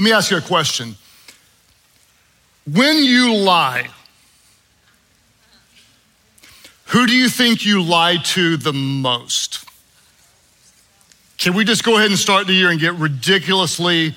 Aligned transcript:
Let 0.00 0.04
me 0.04 0.12
ask 0.12 0.30
you 0.30 0.38
a 0.38 0.40
question. 0.40 0.96
When 2.64 3.04
you 3.04 3.34
lie, 3.34 3.90
who 6.86 7.06
do 7.06 7.14
you 7.14 7.28
think 7.28 7.66
you 7.66 7.82
lie 7.82 8.16
to 8.16 8.56
the 8.56 8.72
most? 8.72 9.62
Can 11.36 11.52
we 11.52 11.66
just 11.66 11.84
go 11.84 11.98
ahead 11.98 12.08
and 12.08 12.18
start 12.18 12.46
the 12.46 12.54
year 12.54 12.70
and 12.70 12.80
get 12.80 12.94
ridiculously 12.94 14.14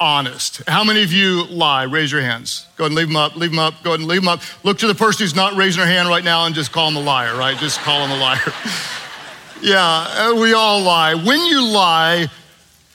honest? 0.00 0.62
How 0.66 0.82
many 0.82 1.04
of 1.04 1.12
you 1.12 1.44
lie? 1.44 1.84
Raise 1.84 2.10
your 2.10 2.22
hands. 2.22 2.66
Go 2.76 2.86
ahead 2.86 2.90
and 2.90 2.96
leave 2.96 3.06
them 3.06 3.16
up, 3.16 3.36
leave 3.36 3.50
them 3.50 3.60
up, 3.60 3.74
go 3.84 3.90
ahead 3.90 4.00
and 4.00 4.08
leave 4.08 4.22
them 4.22 4.28
up. 4.28 4.40
Look 4.64 4.78
to 4.78 4.88
the 4.88 4.96
person 4.96 5.22
who's 5.22 5.36
not 5.36 5.54
raising 5.54 5.78
their 5.78 5.86
hand 5.86 6.08
right 6.08 6.24
now 6.24 6.46
and 6.46 6.56
just 6.56 6.72
call 6.72 6.90
them 6.90 6.96
a 6.96 7.06
liar, 7.06 7.36
right? 7.36 7.56
Just 7.56 7.78
call 7.82 8.00
them 8.04 8.18
a 8.18 8.20
liar. 8.20 8.52
yeah, 9.62 9.78
uh, 9.78 10.34
we 10.40 10.54
all 10.54 10.80
lie. 10.80 11.14
When 11.14 11.38
you 11.38 11.64
lie, 11.68 12.26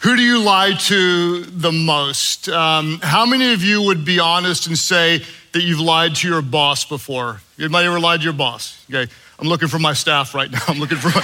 who 0.06 0.16
do 0.16 0.22
you 0.22 0.40
lie 0.40 0.72
to 0.72 1.42
the 1.46 1.72
most? 1.72 2.48
Um, 2.48 3.00
how 3.02 3.26
many 3.26 3.54
of 3.54 3.64
you 3.64 3.82
would 3.82 4.05
be 4.05 4.20
honest 4.20 4.68
and 4.68 4.78
say 4.78 5.23
that 5.52 5.64
you've 5.64 5.80
lied 5.80 6.14
to 6.18 6.28
your 6.28 6.44
boss 6.44 6.86
before? 6.86 7.41
Anybody 7.58 7.88
ever 7.88 8.00
lied 8.00 8.20
to 8.20 8.23
your 8.26 8.34
boss? 8.34 8.86
Okay. 8.88 9.12
I'm 9.40 9.48
looking 9.48 9.68
for 9.68 9.80
my 9.80 9.94
staff 9.94 10.36
right 10.36 10.52
now. 10.52 10.59
I'm 10.68 10.78
looking 10.78 11.00
for 11.00 11.08
my 11.08 11.23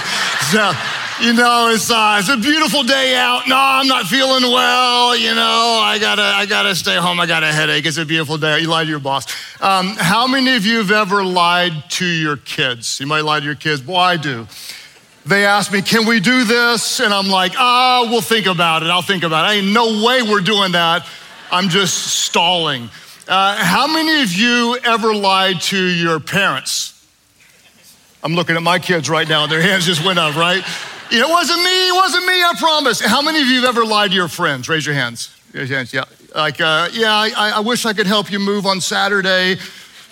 staff. 0.50 1.20
You 1.22 1.32
know, 1.32 1.70
it's, 1.72 1.92
uh, 1.92 2.16
it's 2.18 2.28
a 2.28 2.36
beautiful 2.36 2.82
day 2.82 3.14
out. 3.14 3.42
No, 3.46 3.54
I'm 3.56 3.86
not 3.86 4.06
feeling 4.06 4.42
well. 4.50 5.16
You 5.16 5.32
know, 5.36 5.78
I 5.80 5.98
gotta, 6.00 6.22
I 6.22 6.46
gotta 6.46 6.74
stay 6.74 6.96
home. 6.96 7.20
I 7.20 7.26
got 7.26 7.44
a 7.44 7.52
headache. 7.52 7.86
It's 7.86 7.98
a 7.98 8.04
beautiful 8.04 8.36
day. 8.36 8.58
You 8.58 8.66
lied 8.66 8.86
to 8.86 8.90
your 8.90 8.98
boss. 8.98 9.26
Um, 9.62 9.94
how 9.96 10.26
many 10.26 10.56
of 10.56 10.66
you 10.66 10.78
have 10.78 10.90
ever 10.90 11.22
lied 11.22 11.88
to 11.90 12.04
your 12.04 12.36
kids? 12.36 12.98
You 12.98 13.06
might 13.06 13.20
lie 13.20 13.38
to 13.38 13.46
your 13.46 13.54
kids. 13.54 13.80
Boy, 13.80 13.94
I 13.94 14.16
do. 14.16 14.48
They 15.24 15.44
ask 15.46 15.72
me, 15.72 15.82
can 15.82 16.06
we 16.06 16.18
do 16.18 16.44
this? 16.44 16.98
And 17.00 17.14
I'm 17.14 17.28
like, 17.28 17.52
ah, 17.56 18.08
we'll 18.10 18.20
think 18.20 18.46
about 18.46 18.82
it. 18.82 18.88
I'll 18.88 19.02
think 19.02 19.22
about 19.22 19.48
it. 19.48 19.58
Ain't 19.58 19.72
no 19.72 20.04
way 20.04 20.22
we're 20.22 20.40
doing 20.40 20.72
that. 20.72 21.06
I'm 21.52 21.68
just 21.68 21.94
stalling. 22.24 22.90
Uh, 23.28 23.54
how 23.56 23.86
many 23.86 24.22
of 24.22 24.32
you 24.32 24.78
ever 24.84 25.14
lied 25.14 25.60
to 25.60 25.78
your 25.78 26.18
parents? 26.18 27.06
I'm 28.24 28.34
looking 28.34 28.56
at 28.56 28.62
my 28.62 28.78
kids 28.78 29.08
right 29.08 29.28
now, 29.28 29.46
their 29.46 29.62
hands 29.62 29.86
just 29.86 30.04
went 30.04 30.18
up, 30.18 30.34
right? 30.34 30.64
It 31.10 31.28
wasn't 31.28 31.62
me, 31.62 31.88
it 31.88 31.94
wasn't 31.94 32.26
me, 32.26 32.42
I 32.42 32.54
promise. 32.58 33.00
How 33.00 33.22
many 33.22 33.40
of 33.42 33.46
you 33.46 33.60
have 33.60 33.76
ever 33.76 33.84
lied 33.84 34.10
to 34.10 34.16
your 34.16 34.28
friends? 34.28 34.68
Raise 34.68 34.86
your 34.86 34.94
hands. 34.94 35.36
Raise 35.52 35.68
your 35.68 35.78
hands, 35.78 35.92
yeah. 35.92 36.04
Like, 36.34 36.60
uh, 36.60 36.88
yeah, 36.92 37.12
I, 37.12 37.52
I 37.56 37.60
wish 37.60 37.84
I 37.84 37.92
could 37.92 38.06
help 38.06 38.32
you 38.32 38.38
move 38.38 38.64
on 38.64 38.80
Saturday, 38.80 39.56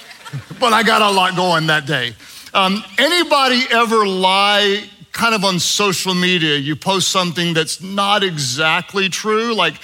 but 0.61 0.73
I 0.73 0.83
got 0.83 1.03
a 1.03 1.11
lot 1.11 1.35
going 1.35 1.67
that 1.67 1.87
day. 1.87 2.15
Um, 2.53 2.85
anybody 2.99 3.63
ever 3.71 4.07
lie 4.07 4.89
kind 5.21 5.35
of 5.35 5.45
on 5.45 5.59
social 5.59 6.15
media? 6.15 6.57
You 6.57 6.75
post 6.75 7.09
something 7.09 7.53
that's 7.53 7.83
not 7.83 8.25
exactly 8.25 9.11
true, 9.11 9.55
like, 9.55 9.75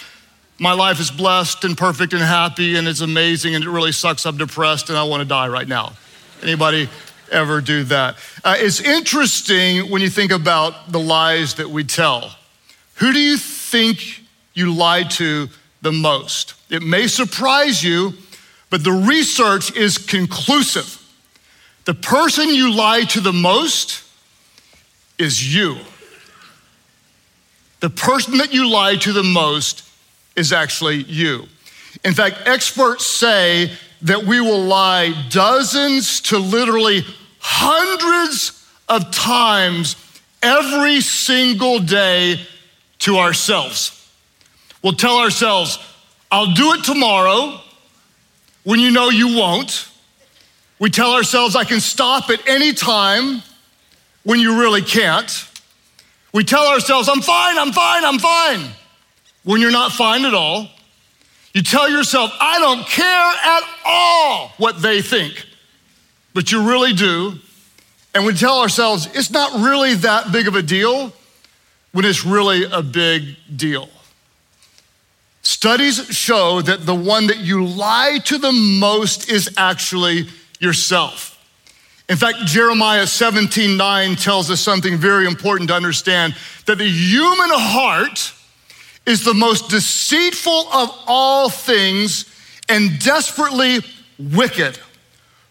my 0.58 0.72
life 0.72 0.98
is 0.98 1.10
blessed 1.10 1.64
and 1.64 1.76
perfect 1.76 2.14
and 2.14 2.22
happy 2.22 2.76
and 2.76 2.88
it's 2.88 3.02
amazing 3.02 3.54
and 3.54 3.62
it 3.62 3.68
really 3.68 3.92
sucks. 3.92 4.24
I'm 4.24 4.38
depressed 4.38 4.88
and 4.88 4.96
I 4.96 5.02
want 5.02 5.20
to 5.20 5.28
die 5.28 5.48
right 5.48 5.68
now. 5.68 5.92
Anybody 6.42 6.88
ever 7.30 7.60
do 7.60 7.84
that. 7.84 8.16
Uh, 8.42 8.54
it's 8.56 8.80
interesting 8.80 9.90
when 9.90 10.00
you 10.00 10.08
think 10.08 10.32
about 10.32 10.90
the 10.90 10.98
lies 10.98 11.56
that 11.56 11.68
we 11.68 11.84
tell. 11.84 12.34
Who 12.94 13.12
do 13.12 13.18
you 13.18 13.36
think 13.36 14.22
you 14.54 14.72
lie 14.72 15.02
to 15.02 15.50
the 15.82 15.92
most? 15.92 16.54
It 16.70 16.82
may 16.82 17.08
surprise 17.08 17.84
you, 17.84 18.14
but 18.70 18.82
the 18.82 18.92
research 18.92 19.76
is 19.76 19.98
conclusive. 19.98 21.02
The 21.84 21.92
person 21.92 22.48
you 22.48 22.72
lie 22.72 23.02
to 23.10 23.20
the 23.20 23.34
most 23.34 24.05
is 25.18 25.54
you. 25.54 25.76
The 27.80 27.90
person 27.90 28.38
that 28.38 28.52
you 28.52 28.68
lie 28.68 28.96
to 28.96 29.12
the 29.12 29.22
most 29.22 29.88
is 30.34 30.52
actually 30.52 31.02
you. 31.04 31.46
In 32.04 32.14
fact, 32.14 32.42
experts 32.46 33.06
say 33.06 33.70
that 34.02 34.24
we 34.24 34.40
will 34.40 34.64
lie 34.64 35.14
dozens 35.30 36.20
to 36.22 36.38
literally 36.38 37.04
hundreds 37.38 38.66
of 38.88 39.10
times 39.10 39.96
every 40.42 41.00
single 41.00 41.78
day 41.78 42.40
to 43.00 43.18
ourselves. 43.18 44.10
We'll 44.82 44.92
tell 44.92 45.18
ourselves, 45.18 45.78
I'll 46.30 46.52
do 46.52 46.74
it 46.74 46.84
tomorrow 46.84 47.60
when 48.64 48.80
you 48.80 48.90
know 48.90 49.08
you 49.08 49.36
won't. 49.36 49.88
We 50.78 50.90
tell 50.90 51.12
ourselves, 51.14 51.56
I 51.56 51.64
can 51.64 51.80
stop 51.80 52.30
at 52.30 52.46
any 52.46 52.72
time 52.72 53.42
when 54.26 54.40
you 54.40 54.58
really 54.58 54.82
can't. 54.82 55.48
We 56.32 56.42
tell 56.42 56.66
ourselves, 56.66 57.08
I'm 57.08 57.22
fine, 57.22 57.56
I'm 57.58 57.72
fine, 57.72 58.04
I'm 58.04 58.18
fine, 58.18 58.70
when 59.44 59.60
you're 59.60 59.70
not 59.70 59.92
fine 59.92 60.24
at 60.24 60.34
all. 60.34 60.68
You 61.54 61.62
tell 61.62 61.88
yourself, 61.88 62.32
I 62.40 62.58
don't 62.58 62.84
care 62.86 63.06
at 63.06 63.62
all 63.84 64.52
what 64.58 64.82
they 64.82 65.00
think, 65.00 65.46
but 66.34 66.50
you 66.50 66.68
really 66.68 66.92
do. 66.92 67.34
And 68.14 68.26
we 68.26 68.34
tell 68.34 68.60
ourselves, 68.60 69.08
it's 69.14 69.30
not 69.30 69.64
really 69.64 69.94
that 69.94 70.32
big 70.32 70.48
of 70.48 70.56
a 70.56 70.62
deal 70.62 71.12
when 71.92 72.04
it's 72.04 72.26
really 72.26 72.64
a 72.64 72.82
big 72.82 73.36
deal. 73.54 73.88
Studies 75.42 76.04
show 76.08 76.62
that 76.62 76.84
the 76.84 76.94
one 76.94 77.28
that 77.28 77.38
you 77.38 77.64
lie 77.64 78.18
to 78.24 78.38
the 78.38 78.50
most 78.50 79.30
is 79.30 79.54
actually 79.56 80.26
yourself. 80.58 81.35
In 82.08 82.16
fact, 82.16 82.38
Jeremiah 82.46 83.06
17 83.06 83.76
9 83.76 84.16
tells 84.16 84.50
us 84.50 84.60
something 84.60 84.96
very 84.96 85.26
important 85.26 85.68
to 85.70 85.74
understand 85.74 86.36
that 86.66 86.78
the 86.78 86.88
human 86.88 87.50
heart 87.52 88.32
is 89.06 89.24
the 89.24 89.34
most 89.34 89.70
deceitful 89.70 90.68
of 90.72 90.90
all 91.06 91.48
things 91.48 92.26
and 92.68 92.98
desperately 93.00 93.80
wicked. 94.18 94.78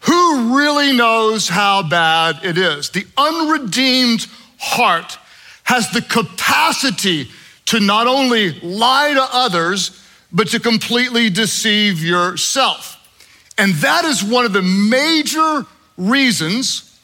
Who 0.00 0.56
really 0.56 0.96
knows 0.96 1.48
how 1.48 1.82
bad 1.82 2.44
it 2.44 2.56
is? 2.56 2.90
The 2.90 3.06
unredeemed 3.18 4.26
heart 4.58 5.18
has 5.64 5.90
the 5.90 6.02
capacity 6.02 7.28
to 7.66 7.80
not 7.80 8.06
only 8.06 8.52
lie 8.60 9.12
to 9.14 9.28
others, 9.32 10.02
but 10.32 10.48
to 10.48 10.60
completely 10.60 11.28
deceive 11.28 12.02
yourself. 12.02 12.92
And 13.58 13.74
that 13.76 14.04
is 14.04 14.22
one 14.22 14.44
of 14.44 14.52
the 14.52 14.62
major 14.62 15.66
reasons 15.96 16.98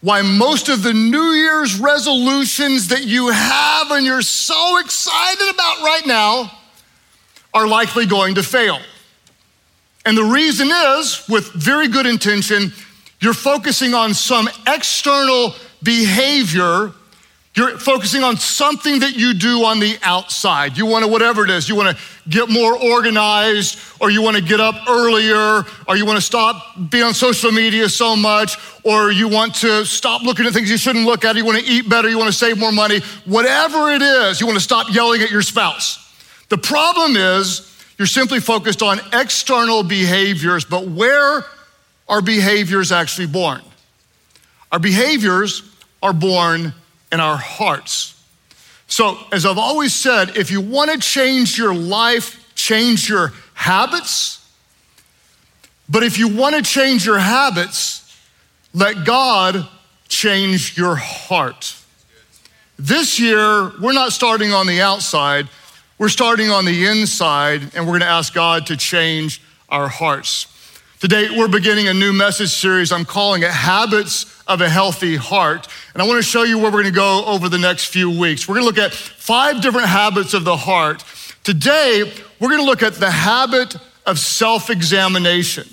why 0.00 0.22
most 0.22 0.68
of 0.68 0.82
the 0.82 0.92
New 0.92 1.32
Year's 1.32 1.78
resolutions 1.78 2.88
that 2.88 3.04
you 3.04 3.30
have 3.30 3.90
and 3.90 4.06
you're 4.06 4.22
so 4.22 4.78
excited 4.78 5.50
about 5.52 5.82
right 5.82 6.06
now 6.06 6.52
are 7.52 7.66
likely 7.66 8.06
going 8.06 8.36
to 8.36 8.42
fail. 8.42 8.78
And 10.04 10.16
the 10.16 10.24
reason 10.24 10.68
is, 10.68 11.24
with 11.28 11.52
very 11.52 11.88
good 11.88 12.06
intention, 12.06 12.72
you're 13.20 13.34
focusing 13.34 13.94
on 13.94 14.14
some 14.14 14.48
external 14.66 15.54
behavior 15.82 16.92
you're 17.58 17.76
focusing 17.76 18.22
on 18.22 18.36
something 18.36 19.00
that 19.00 19.16
you 19.16 19.34
do 19.34 19.64
on 19.64 19.80
the 19.80 19.98
outside. 20.02 20.78
You 20.78 20.86
want 20.86 21.04
to, 21.04 21.10
whatever 21.10 21.44
it 21.44 21.50
is, 21.50 21.68
you 21.68 21.74
want 21.74 21.96
to 21.96 22.02
get 22.28 22.48
more 22.48 22.80
organized, 22.80 23.78
or 24.00 24.10
you 24.10 24.22
want 24.22 24.36
to 24.36 24.42
get 24.42 24.60
up 24.60 24.76
earlier, 24.88 25.64
or 25.88 25.96
you 25.96 26.06
want 26.06 26.16
to 26.16 26.24
stop 26.24 26.76
being 26.88 27.04
on 27.04 27.14
social 27.14 27.50
media 27.50 27.88
so 27.88 28.14
much, 28.14 28.56
or 28.84 29.10
you 29.10 29.28
want 29.28 29.56
to 29.56 29.84
stop 29.84 30.22
looking 30.22 30.46
at 30.46 30.52
things 30.52 30.70
you 30.70 30.76
shouldn't 30.76 31.04
look 31.04 31.24
at, 31.24 31.34
you 31.34 31.44
want 31.44 31.58
to 31.58 31.64
eat 31.64 31.88
better, 31.88 32.08
you 32.08 32.16
want 32.16 32.30
to 32.30 32.38
save 32.38 32.58
more 32.58 32.70
money, 32.70 33.00
whatever 33.24 33.90
it 33.90 34.02
is, 34.02 34.40
you 34.40 34.46
want 34.46 34.56
to 34.56 34.64
stop 34.64 34.94
yelling 34.94 35.20
at 35.20 35.30
your 35.30 35.42
spouse. 35.42 36.14
The 36.50 36.58
problem 36.58 37.16
is 37.16 37.76
you're 37.98 38.06
simply 38.06 38.38
focused 38.38 38.82
on 38.82 39.00
external 39.12 39.82
behaviors, 39.82 40.64
but 40.64 40.86
where 40.86 41.44
are 42.08 42.22
behaviors 42.22 42.92
actually 42.92 43.26
born? 43.26 43.62
Our 44.70 44.78
behaviors 44.78 45.62
are 46.02 46.12
born 46.12 46.72
in 47.12 47.20
our 47.20 47.36
hearts. 47.36 48.14
So, 48.86 49.18
as 49.32 49.44
I've 49.44 49.58
always 49.58 49.94
said, 49.94 50.36
if 50.36 50.50
you 50.50 50.60
want 50.60 50.90
to 50.90 50.98
change 50.98 51.58
your 51.58 51.74
life, 51.74 52.54
change 52.54 53.08
your 53.08 53.32
habits. 53.54 54.34
But 55.88 56.02
if 56.02 56.18
you 56.18 56.28
want 56.28 56.56
to 56.56 56.62
change 56.62 57.04
your 57.04 57.18
habits, 57.18 58.04
let 58.74 59.04
God 59.04 59.68
change 60.08 60.76
your 60.76 60.96
heart. 60.96 61.74
This 62.78 63.18
year, 63.18 63.72
we're 63.80 63.92
not 63.92 64.12
starting 64.12 64.52
on 64.52 64.66
the 64.66 64.80
outside, 64.80 65.48
we're 65.98 66.08
starting 66.08 66.50
on 66.50 66.64
the 66.64 66.86
inside, 66.86 67.74
and 67.74 67.84
we're 67.84 67.98
going 67.98 68.00
to 68.00 68.06
ask 68.06 68.32
God 68.32 68.66
to 68.66 68.76
change 68.76 69.42
our 69.68 69.88
hearts. 69.88 70.46
Today, 71.00 71.28
we're 71.36 71.48
beginning 71.48 71.88
a 71.88 71.94
new 71.94 72.12
message 72.12 72.50
series. 72.50 72.90
I'm 72.90 73.04
calling 73.04 73.42
it 73.42 73.50
Habits 73.50 74.37
of 74.48 74.60
a 74.62 74.68
Healthy 74.68 75.16
Heart. 75.16 75.68
And 75.92 76.02
I 76.02 76.06
want 76.06 76.18
to 76.18 76.28
show 76.28 76.42
you 76.42 76.58
where 76.58 76.72
we're 76.72 76.82
going 76.82 76.92
to 76.92 76.98
go 76.98 77.24
over 77.26 77.48
the 77.48 77.58
next 77.58 77.86
few 77.86 78.10
weeks. 78.10 78.48
We're 78.48 78.54
going 78.54 78.64
to 78.64 78.66
look 78.66 78.78
at 78.78 78.94
five 78.94 79.60
different 79.60 79.88
habits 79.88 80.34
of 80.34 80.44
the 80.44 80.56
heart. 80.56 81.04
Today, 81.44 82.10
we're 82.40 82.48
going 82.48 82.60
to 82.60 82.66
look 82.66 82.82
at 82.82 82.94
the 82.94 83.10
habit 83.10 83.76
of 84.06 84.18
self 84.18 84.70
examination 84.70 85.68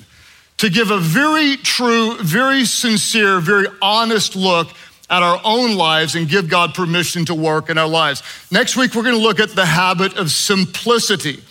to 0.58 0.70
give 0.70 0.92
a 0.92 1.00
very 1.00 1.58
true, 1.58 2.18
very 2.18 2.66
sincere, 2.66 3.40
very 3.40 3.68
honest 3.82 4.36
look 4.36 4.68
at 5.10 5.22
our 5.22 5.40
own 5.44 5.76
lives 5.76 6.16
and 6.16 6.28
give 6.28 6.50
God 6.50 6.74
permission 6.74 7.26
to 7.26 7.36
work 7.36 7.70
in 7.70 7.78
our 7.78 7.88
lives. 7.88 8.24
Next 8.52 8.76
week, 8.76 8.96
we're 8.96 9.04
going 9.04 9.16
to 9.16 9.22
look 9.22 9.40
at 9.40 9.50
the 9.50 9.66
habit 9.66 10.18
of 10.18 10.32
simplicity. 10.32 11.44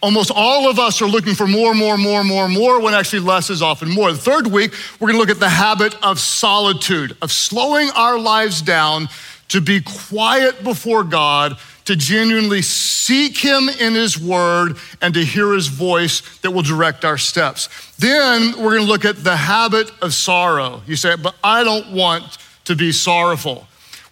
Almost 0.00 0.30
all 0.32 0.70
of 0.70 0.78
us 0.78 1.02
are 1.02 1.08
looking 1.08 1.34
for 1.34 1.48
more, 1.48 1.74
more, 1.74 1.98
more, 1.98 2.22
more, 2.22 2.48
more, 2.48 2.80
when 2.80 2.94
actually 2.94 3.18
less 3.20 3.50
is 3.50 3.62
often 3.62 3.88
more. 3.88 4.12
The 4.12 4.18
third 4.18 4.46
week, 4.46 4.72
we're 5.00 5.08
gonna 5.08 5.18
look 5.18 5.30
at 5.30 5.40
the 5.40 5.48
habit 5.48 5.96
of 6.04 6.20
solitude, 6.20 7.16
of 7.20 7.32
slowing 7.32 7.90
our 7.96 8.16
lives 8.16 8.62
down 8.62 9.08
to 9.48 9.60
be 9.60 9.80
quiet 9.80 10.62
before 10.62 11.02
God, 11.02 11.58
to 11.86 11.96
genuinely 11.96 12.62
seek 12.62 13.38
Him 13.38 13.68
in 13.68 13.94
His 13.94 14.20
Word, 14.20 14.76
and 15.02 15.14
to 15.14 15.24
hear 15.24 15.52
His 15.52 15.66
voice 15.66 16.20
that 16.40 16.52
will 16.52 16.62
direct 16.62 17.04
our 17.04 17.18
steps. 17.18 17.68
Then 17.96 18.52
we're 18.62 18.76
gonna 18.76 18.88
look 18.88 19.04
at 19.04 19.24
the 19.24 19.36
habit 19.36 19.90
of 20.00 20.14
sorrow. 20.14 20.82
You 20.86 20.94
say, 20.94 21.16
but 21.16 21.34
I 21.42 21.64
don't 21.64 21.90
want 21.92 22.38
to 22.66 22.76
be 22.76 22.92
sorrowful. 22.92 23.66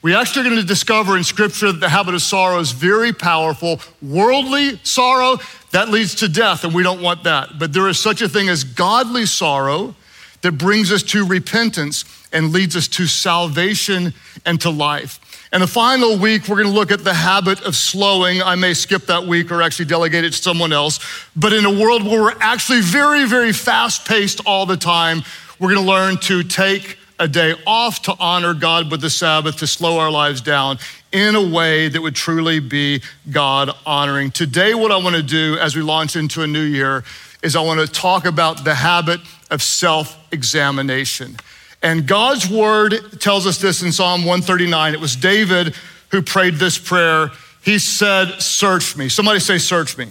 We 0.07 0.15
actually 0.15 0.43
are 0.43 0.51
going 0.51 0.61
to 0.61 0.67
discover 0.67 1.17
in 1.17 1.25
Scripture 1.25 1.73
that 1.73 1.81
the 1.81 1.89
habit 1.89 2.15
of 2.15 2.23
sorrow 2.23 2.61
is 2.61 2.71
very 2.71 3.13
powerful. 3.13 3.81
Worldly 4.01 4.79
sorrow, 4.85 5.39
that 5.77 5.91
leads 5.91 6.15
to 6.15 6.29
death, 6.31 6.65
and 6.65 6.75
we 6.75 6.83
don't 6.83 7.03
want 7.03 7.25
that. 7.25 7.59
But 7.59 7.75
there 7.75 7.87
is 7.87 7.99
such 7.99 8.23
a 8.23 8.31
thing 8.31 8.49
as 8.49 8.65
godly 8.65 9.27
sorrow 9.27 9.95
that 10.41 10.53
brings 10.53 10.91
us 10.91 11.03
to 11.03 11.27
repentance 11.27 12.07
and 12.33 12.51
leads 12.51 12.77
us 12.77 12.89
to 12.89 13.07
salvation 13.07 14.15
and 14.47 14.59
to 14.63 14.71
life. 14.71 15.21
And 15.53 15.63
the 15.63 15.67
final 15.67 16.19
week, 16.19 16.49
we're 16.49 16.57
going 16.57 16.69
to 16.69 16.73
look 16.73 16.91
at 16.91 17.05
the 17.05 17.13
habit 17.13 17.61
of 17.61 17.77
slowing. 17.77 18.41
I 18.41 18.55
may 18.55 18.73
skip 18.73 19.05
that 19.09 19.27
week 19.27 19.53
or 19.53 19.61
actually 19.61 19.85
delegate 19.85 20.25
it 20.25 20.33
to 20.33 20.39
someone 20.39 20.73
else. 20.73 20.99
But 21.37 21.53
in 21.53 21.67
a 21.67 21.79
world 21.79 22.05
where 22.05 22.23
we're 22.23 22.41
actually 22.41 22.81
very, 22.81 23.27
very 23.27 23.53
fast 23.53 24.09
paced 24.09 24.41
all 24.47 24.65
the 24.65 24.79
time, 24.79 25.25
we're 25.59 25.75
going 25.75 25.85
to 25.85 25.93
learn 25.93 26.17
to 26.23 26.43
take 26.43 26.97
a 27.19 27.29
day 27.29 27.55
off 27.67 28.03
to 28.03 28.15
honor 28.19 28.55
God 28.55 28.91
with 28.91 29.01
the 29.01 29.11
Sabbath, 29.11 29.57
to 29.59 29.67
slow 29.67 29.99
our 29.99 30.11
lives 30.11 30.41
down 30.41 30.79
in 31.13 31.35
a 31.35 31.49
way 31.49 31.89
that 31.89 32.01
would 32.01 32.15
truly 32.15 32.61
be 32.61 33.03
God 33.31 33.71
honoring. 33.87 34.31
Today, 34.31 34.75
what 34.75 34.93
I 34.93 34.97
want 34.97 35.17
to 35.17 35.23
do 35.23 35.57
as 35.59 35.75
we 35.75 35.83
launch 35.83 36.17
into 36.17 36.43
a 36.43 36.47
new 36.47 36.63
year 36.63 37.05
is 37.43 37.57
I 37.57 37.63
want 37.63 37.81
to 37.81 37.87
talk 37.87 38.27
about 38.27 38.65
the 38.65 38.75
habit 38.75 39.21
of 39.51 39.63
self 39.63 40.19
examination. 40.33 41.37
And 41.83 42.07
God's 42.07 42.51
word 42.51 43.21
tells 43.21 43.47
us 43.47 43.59
this 43.59 43.83
in 43.83 43.93
Psalm 43.93 44.23
139. 44.23 44.95
It 44.95 45.01
was 45.01 45.15
David 45.17 45.75
who 46.11 46.23
prayed 46.23 46.55
this 46.55 46.79
prayer. 46.79 47.31
He 47.63 47.79
said, 47.79 48.41
Search 48.41 48.97
me. 48.97 49.09
Somebody 49.09 49.41
say, 49.41 49.59
Search 49.59 49.97
me. 49.97 50.09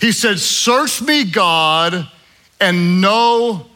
He 0.00 0.12
said, 0.12 0.38
Search 0.38 1.00
me, 1.00 1.24
God, 1.24 2.08
and 2.60 3.00
know 3.00 3.66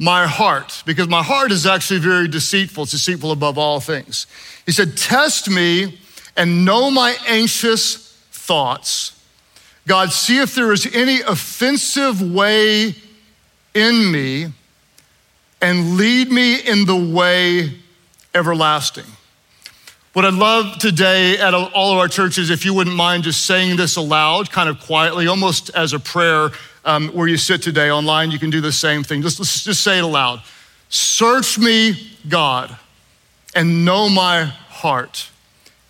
my 0.00 0.26
heart, 0.26 0.82
because 0.86 1.08
my 1.08 1.22
heart 1.22 1.52
is 1.52 1.66
actually 1.66 2.00
very 2.00 2.26
deceitful. 2.26 2.84
It's 2.84 2.92
deceitful 2.92 3.32
above 3.32 3.58
all 3.58 3.80
things. 3.80 4.26
He 4.64 4.72
said, 4.72 4.96
Test 4.96 5.50
me 5.50 5.98
and 6.38 6.64
know 6.64 6.90
my 6.90 7.14
anxious 7.28 8.16
thoughts. 8.32 9.22
God, 9.86 10.10
see 10.10 10.38
if 10.38 10.54
there 10.54 10.72
is 10.72 10.88
any 10.94 11.20
offensive 11.20 12.22
way 12.22 12.94
in 13.74 14.10
me 14.10 14.46
and 15.60 15.98
lead 15.98 16.32
me 16.32 16.58
in 16.58 16.86
the 16.86 16.96
way 16.96 17.74
everlasting. 18.34 19.04
What 20.14 20.24
I'd 20.24 20.32
love 20.32 20.78
today 20.78 21.36
at 21.36 21.52
all 21.52 21.92
of 21.92 21.98
our 21.98 22.08
churches, 22.08 22.48
if 22.48 22.64
you 22.64 22.72
wouldn't 22.72 22.96
mind 22.96 23.24
just 23.24 23.44
saying 23.44 23.76
this 23.76 23.96
aloud, 23.96 24.50
kind 24.50 24.70
of 24.70 24.80
quietly, 24.80 25.26
almost 25.26 25.68
as 25.74 25.92
a 25.92 25.98
prayer 25.98 26.52
um, 26.84 27.08
where 27.08 27.28
you 27.28 27.36
sit 27.36 27.62
today 27.62 27.90
online, 27.90 28.30
you 28.30 28.38
can 28.38 28.50
do 28.50 28.60
the 28.60 28.72
same 28.72 29.02
thing. 29.02 29.22
Just, 29.22 29.38
let's 29.38 29.64
just 29.64 29.82
say 29.82 29.98
it 29.98 30.04
aloud. 30.04 30.42
Search 30.88 31.58
me, 31.58 32.10
God, 32.28 32.76
and 33.54 33.84
know 33.84 34.08
my 34.08 34.44
heart. 34.44 35.28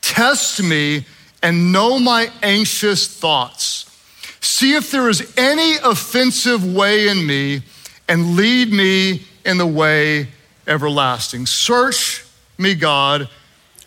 Test 0.03 0.63
me 0.63 1.07
and 1.43 1.73
know 1.73 1.99
my 1.99 2.31
anxious 2.43 3.07
thoughts. 3.07 3.87
See 4.41 4.75
if 4.75 4.91
there 4.91 5.09
is 5.09 5.33
any 5.37 5.77
offensive 5.83 6.75
way 6.75 7.09
in 7.09 7.27
me 7.27 7.63
and 8.09 8.37
lead 8.37 8.73
me 8.73 9.23
in 9.45 9.59
the 9.59 9.67
way 9.67 10.29
everlasting. 10.67 11.47
Search 11.47 12.25
me, 12.59 12.75
God, 12.75 13.29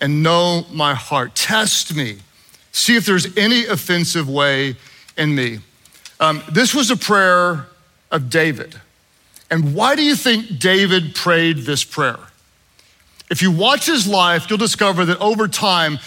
and 0.02 0.24
know 0.24 0.66
my 0.72 0.94
heart. 0.94 1.36
Test 1.36 1.96
me. 1.96 2.18
See 2.72 2.96
if 2.96 3.06
there's 3.06 3.38
any 3.38 3.66
offensive 3.66 4.30
way 4.30 4.76
in 5.18 5.36
me. 5.36 5.60
Um, 6.24 6.42
this 6.50 6.74
was 6.74 6.90
a 6.90 6.96
prayer 6.96 7.68
of 8.10 8.30
David. 8.30 8.80
And 9.52 9.76
why 9.76 9.98
do 9.98 10.04
you 10.04 10.16
think 10.16 10.58
David 10.58 11.16
prayed 11.16 11.58
this 11.58 11.84
prayer? 11.84 12.20
If 13.30 13.42
you 13.42 13.52
watch 13.52 13.88
his 13.88 14.08
life, 14.08 14.50
you'll 14.50 14.58
discover 14.58 15.04
that 15.04 15.20
over 15.20 15.50
time, 15.50 16.00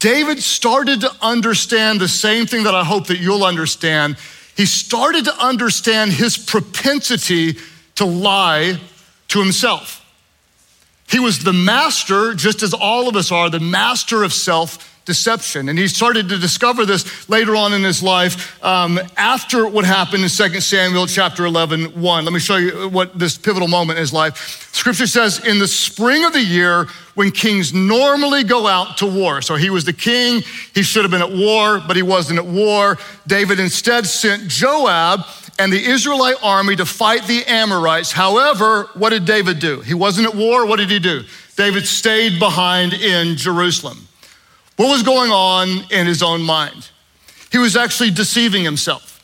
David 0.00 0.42
started 0.42 1.02
to 1.02 1.12
understand 1.22 2.00
the 2.00 2.08
same 2.08 2.46
thing 2.46 2.64
that 2.64 2.74
I 2.74 2.82
hope 2.82 3.06
that 3.06 3.18
you'll 3.18 3.44
understand. 3.44 4.16
He 4.56 4.66
started 4.66 5.26
to 5.26 5.36
understand 5.38 6.10
his 6.10 6.36
propensity 6.36 7.56
to 7.94 8.04
lie 8.04 8.80
to 9.28 9.38
himself. 9.38 10.04
He 11.08 11.20
was 11.20 11.44
the 11.44 11.52
master, 11.52 12.34
just 12.34 12.64
as 12.64 12.74
all 12.74 13.08
of 13.08 13.14
us 13.14 13.30
are, 13.30 13.48
the 13.48 13.60
master 13.60 14.24
of 14.24 14.32
self 14.32 14.93
deception. 15.04 15.68
And 15.68 15.78
he 15.78 15.88
started 15.88 16.28
to 16.30 16.38
discover 16.38 16.86
this 16.86 17.28
later 17.28 17.56
on 17.56 17.72
in 17.72 17.82
his 17.82 18.02
life 18.02 18.62
um, 18.64 18.98
after 19.16 19.66
what 19.68 19.84
happened 19.84 20.22
in 20.22 20.28
2 20.28 20.60
Samuel 20.60 21.06
chapter 21.06 21.44
11, 21.44 22.00
1. 22.00 22.24
Let 22.24 22.32
me 22.32 22.40
show 22.40 22.56
you 22.56 22.88
what 22.88 23.18
this 23.18 23.36
pivotal 23.36 23.68
moment 23.68 23.98
in 23.98 24.02
his 24.02 24.12
life. 24.12 24.70
Scripture 24.72 25.06
says, 25.06 25.44
in 25.46 25.58
the 25.58 25.68
spring 25.68 26.24
of 26.24 26.32
the 26.32 26.42
year, 26.42 26.86
when 27.14 27.30
kings 27.30 27.72
normally 27.72 28.42
go 28.42 28.66
out 28.66 28.98
to 28.98 29.06
war. 29.06 29.40
So 29.40 29.54
he 29.54 29.70
was 29.70 29.84
the 29.84 29.92
king, 29.92 30.42
he 30.74 30.82
should 30.82 31.04
have 31.04 31.10
been 31.10 31.22
at 31.22 31.32
war, 31.32 31.80
but 31.86 31.96
he 31.96 32.02
wasn't 32.02 32.38
at 32.38 32.46
war. 32.46 32.98
David 33.26 33.60
instead 33.60 34.06
sent 34.06 34.48
Joab 34.48 35.20
and 35.58 35.72
the 35.72 35.84
Israelite 35.84 36.36
army 36.42 36.74
to 36.76 36.84
fight 36.84 37.24
the 37.26 37.44
Ammonites. 37.46 38.10
However, 38.10 38.88
what 38.94 39.10
did 39.10 39.24
David 39.24 39.60
do? 39.60 39.80
He 39.80 39.94
wasn't 39.94 40.26
at 40.26 40.34
war. 40.34 40.66
What 40.66 40.76
did 40.76 40.90
he 40.90 40.98
do? 40.98 41.22
David 41.56 41.86
stayed 41.86 42.40
behind 42.40 42.92
in 42.94 43.36
Jerusalem. 43.36 44.08
What 44.76 44.88
was 44.88 45.02
going 45.02 45.30
on 45.30 45.84
in 45.90 46.06
his 46.06 46.22
own 46.22 46.42
mind? 46.42 46.90
He 47.52 47.58
was 47.58 47.76
actually 47.76 48.10
deceiving 48.10 48.64
himself. 48.64 49.22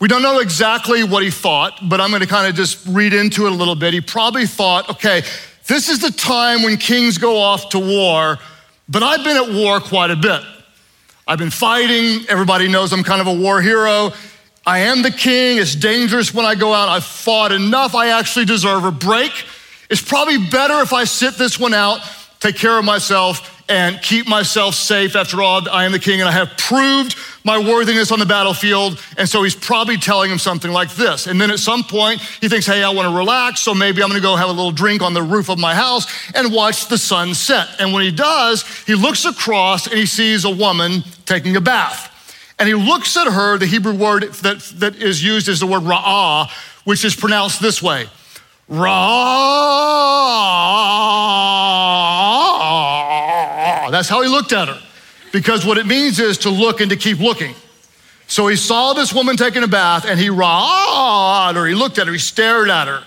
We 0.00 0.08
don't 0.08 0.22
know 0.22 0.38
exactly 0.38 1.02
what 1.04 1.22
he 1.22 1.30
thought, 1.30 1.78
but 1.88 2.00
I'm 2.00 2.10
going 2.10 2.22
to 2.22 2.28
kind 2.28 2.48
of 2.48 2.54
just 2.54 2.86
read 2.86 3.12
into 3.12 3.46
it 3.46 3.52
a 3.52 3.54
little 3.54 3.74
bit. 3.74 3.94
He 3.94 4.00
probably 4.00 4.46
thought, 4.46 4.90
okay, 4.90 5.22
this 5.66 5.88
is 5.88 6.00
the 6.00 6.10
time 6.10 6.62
when 6.62 6.76
kings 6.76 7.18
go 7.18 7.36
off 7.36 7.68
to 7.70 7.78
war, 7.78 8.38
but 8.88 9.02
I've 9.02 9.24
been 9.24 9.36
at 9.36 9.52
war 9.52 9.80
quite 9.80 10.10
a 10.10 10.16
bit. 10.16 10.40
I've 11.26 11.38
been 11.38 11.50
fighting. 11.50 12.24
Everybody 12.28 12.68
knows 12.68 12.92
I'm 12.92 13.04
kind 13.04 13.20
of 13.20 13.26
a 13.26 13.34
war 13.34 13.60
hero. 13.60 14.12
I 14.66 14.80
am 14.80 15.02
the 15.02 15.10
king. 15.10 15.58
It's 15.58 15.74
dangerous 15.74 16.32
when 16.32 16.46
I 16.46 16.54
go 16.54 16.72
out. 16.72 16.88
I've 16.88 17.04
fought 17.04 17.52
enough. 17.52 17.94
I 17.94 18.08
actually 18.18 18.46
deserve 18.46 18.84
a 18.84 18.90
break. 18.90 19.32
It's 19.90 20.02
probably 20.02 20.38
better 20.38 20.80
if 20.80 20.92
I 20.92 21.04
sit 21.04 21.34
this 21.34 21.58
one 21.58 21.74
out, 21.74 22.00
take 22.40 22.56
care 22.56 22.78
of 22.78 22.84
myself, 22.84 23.54
and 23.68 24.00
keep 24.00 24.26
myself 24.26 24.74
safe. 24.74 25.14
After 25.14 25.42
all, 25.42 25.68
I 25.68 25.84
am 25.84 25.92
the 25.92 25.98
king 25.98 26.20
and 26.20 26.28
I 26.28 26.32
have 26.32 26.56
proved 26.56 27.16
my 27.44 27.58
worthiness 27.58 28.10
on 28.10 28.18
the 28.18 28.26
battlefield. 28.26 28.98
And 29.18 29.28
so 29.28 29.42
he's 29.42 29.54
probably 29.54 29.98
telling 29.98 30.30
him 30.30 30.38
something 30.38 30.72
like 30.72 30.90
this. 30.94 31.26
And 31.26 31.40
then 31.40 31.50
at 31.50 31.58
some 31.58 31.82
point, 31.82 32.20
he 32.20 32.48
thinks, 32.48 32.66
hey, 32.66 32.82
I 32.82 32.90
want 32.90 33.08
to 33.08 33.16
relax. 33.16 33.60
So 33.60 33.74
maybe 33.74 34.02
I'm 34.02 34.08
going 34.08 34.20
to 34.20 34.26
go 34.26 34.36
have 34.36 34.48
a 34.48 34.52
little 34.52 34.72
drink 34.72 35.02
on 35.02 35.12
the 35.12 35.22
roof 35.22 35.50
of 35.50 35.58
my 35.58 35.74
house 35.74 36.06
and 36.34 36.52
watch 36.52 36.88
the 36.88 36.98
sun 36.98 37.34
set. 37.34 37.68
And 37.78 37.92
when 37.92 38.02
he 38.02 38.10
does, 38.10 38.64
he 38.86 38.94
looks 38.94 39.26
across 39.26 39.86
and 39.86 39.96
he 39.96 40.06
sees 40.06 40.44
a 40.44 40.50
woman 40.50 41.02
taking 41.26 41.56
a 41.56 41.60
bath. 41.60 42.14
And 42.58 42.68
he 42.68 42.74
looks 42.74 43.16
at 43.16 43.30
her, 43.30 43.58
the 43.58 43.66
Hebrew 43.66 43.94
word 43.94 44.22
that, 44.22 44.60
that 44.76 44.96
is 44.96 45.22
used 45.22 45.48
is 45.48 45.60
the 45.60 45.66
word 45.66 45.82
ra'ah, 45.82 46.50
which 46.84 47.04
is 47.04 47.14
pronounced 47.14 47.60
this 47.60 47.82
way. 47.82 48.08
Ra. 48.68 49.48
That's 53.90 54.08
how 54.08 54.22
he 54.22 54.28
looked 54.28 54.52
at 54.52 54.68
her. 54.68 54.80
Because 55.32 55.64
what 55.66 55.78
it 55.78 55.86
means 55.86 56.18
is 56.20 56.38
to 56.38 56.50
look 56.50 56.80
and 56.80 56.90
to 56.90 56.96
keep 56.96 57.18
looking. 57.18 57.54
So 58.26 58.46
he 58.46 58.56
saw 58.56 58.92
this 58.92 59.12
woman 59.12 59.36
taking 59.36 59.62
a 59.62 59.68
bath 59.68 60.04
and 60.06 60.20
he 60.20 60.28
ra 60.28 61.52
her. 61.52 61.66
He 61.66 61.74
looked 61.74 61.98
at 61.98 62.06
her, 62.06 62.12
he 62.12 62.18
stared 62.18 62.68
at 62.68 62.86
her. 62.86 63.02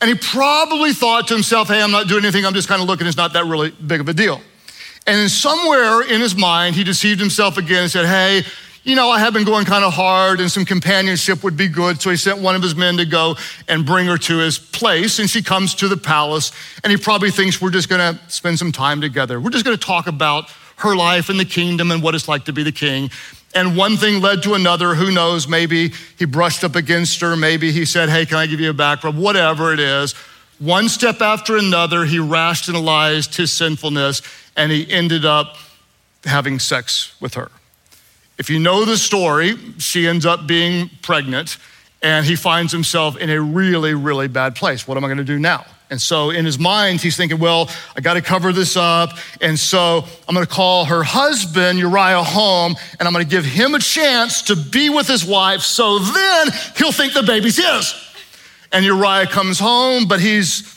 And 0.00 0.10
he 0.10 0.16
probably 0.16 0.92
thought 0.92 1.28
to 1.28 1.34
himself, 1.34 1.68
hey, 1.68 1.80
I'm 1.80 1.90
not 1.90 2.08
doing 2.08 2.24
anything, 2.24 2.44
I'm 2.44 2.52
just 2.52 2.68
kind 2.68 2.82
of 2.82 2.88
looking, 2.88 3.06
it's 3.06 3.16
not 3.16 3.32
that 3.32 3.46
really 3.46 3.70
big 3.70 4.00
of 4.00 4.08
a 4.08 4.12
deal. 4.12 4.40
And 5.06 5.16
then 5.18 5.28
somewhere 5.28 6.02
in 6.02 6.20
his 6.20 6.34
mind, 6.34 6.74
he 6.74 6.84
deceived 6.84 7.20
himself 7.20 7.56
again 7.56 7.84
and 7.84 7.90
said, 7.90 8.06
hey, 8.06 8.42
you 8.86 8.94
know, 8.94 9.10
I 9.10 9.18
have 9.18 9.34
been 9.34 9.44
going 9.44 9.64
kind 9.64 9.84
of 9.84 9.92
hard 9.92 10.38
and 10.38 10.48
some 10.48 10.64
companionship 10.64 11.42
would 11.42 11.56
be 11.56 11.66
good. 11.66 12.00
So 12.00 12.08
he 12.08 12.16
sent 12.16 12.38
one 12.38 12.54
of 12.54 12.62
his 12.62 12.76
men 12.76 12.98
to 12.98 13.04
go 13.04 13.34
and 13.66 13.84
bring 13.84 14.06
her 14.06 14.16
to 14.16 14.38
his 14.38 14.60
place. 14.60 15.18
And 15.18 15.28
she 15.28 15.42
comes 15.42 15.74
to 15.76 15.88
the 15.88 15.96
palace 15.96 16.52
and 16.84 16.92
he 16.92 16.96
probably 16.96 17.32
thinks 17.32 17.60
we're 17.60 17.72
just 17.72 17.88
going 17.88 17.98
to 17.98 18.30
spend 18.30 18.60
some 18.60 18.70
time 18.70 19.00
together. 19.00 19.40
We're 19.40 19.50
just 19.50 19.64
going 19.64 19.76
to 19.76 19.84
talk 19.84 20.06
about 20.06 20.50
her 20.76 20.94
life 20.94 21.28
in 21.30 21.36
the 21.36 21.44
kingdom 21.44 21.90
and 21.90 22.00
what 22.00 22.14
it's 22.14 22.28
like 22.28 22.44
to 22.44 22.52
be 22.52 22.62
the 22.62 22.70
king. 22.70 23.10
And 23.56 23.76
one 23.76 23.96
thing 23.96 24.22
led 24.22 24.44
to 24.44 24.54
another. 24.54 24.94
Who 24.94 25.10
knows? 25.10 25.48
Maybe 25.48 25.92
he 26.16 26.24
brushed 26.24 26.62
up 26.62 26.76
against 26.76 27.20
her. 27.22 27.34
Maybe 27.34 27.72
he 27.72 27.84
said, 27.86 28.08
Hey, 28.08 28.24
can 28.24 28.36
I 28.36 28.46
give 28.46 28.60
you 28.60 28.70
a 28.70 28.74
back 28.74 29.02
rub? 29.02 29.16
Whatever 29.16 29.72
it 29.72 29.80
is. 29.80 30.12
One 30.60 30.88
step 30.88 31.20
after 31.20 31.56
another, 31.56 32.04
he 32.04 32.20
rationalized 32.20 33.34
his 33.34 33.50
sinfulness 33.50 34.22
and 34.56 34.70
he 34.70 34.88
ended 34.88 35.24
up 35.24 35.56
having 36.24 36.60
sex 36.60 37.20
with 37.20 37.34
her. 37.34 37.50
If 38.38 38.50
you 38.50 38.58
know 38.58 38.84
the 38.84 38.96
story, 38.96 39.56
she 39.78 40.06
ends 40.06 40.26
up 40.26 40.46
being 40.46 40.90
pregnant 41.02 41.56
and 42.02 42.26
he 42.26 42.36
finds 42.36 42.72
himself 42.72 43.16
in 43.16 43.30
a 43.30 43.40
really, 43.40 43.94
really 43.94 44.28
bad 44.28 44.54
place. 44.54 44.86
What 44.86 44.96
am 44.96 45.04
I 45.04 45.08
going 45.08 45.18
to 45.18 45.24
do 45.24 45.38
now? 45.38 45.64
And 45.88 46.02
so 46.02 46.30
in 46.30 46.44
his 46.44 46.58
mind, 46.58 47.00
he's 47.00 47.16
thinking, 47.16 47.38
well, 47.38 47.70
I 47.96 48.00
got 48.00 48.14
to 48.14 48.20
cover 48.20 48.52
this 48.52 48.76
up. 48.76 49.10
And 49.40 49.58
so 49.58 50.04
I'm 50.28 50.34
going 50.34 50.46
to 50.46 50.52
call 50.52 50.84
her 50.86 51.02
husband, 51.04 51.78
Uriah, 51.78 52.24
home, 52.24 52.74
and 52.98 53.06
I'm 53.06 53.12
going 53.12 53.24
to 53.24 53.30
give 53.30 53.44
him 53.44 53.74
a 53.74 53.78
chance 53.78 54.42
to 54.42 54.56
be 54.56 54.90
with 54.90 55.06
his 55.06 55.24
wife. 55.24 55.60
So 55.60 56.00
then 56.00 56.48
he'll 56.76 56.92
think 56.92 57.14
the 57.14 57.22
baby's 57.22 57.56
his. 57.56 57.94
And 58.72 58.84
Uriah 58.84 59.26
comes 59.26 59.60
home, 59.60 60.08
but 60.08 60.20
he's 60.20 60.74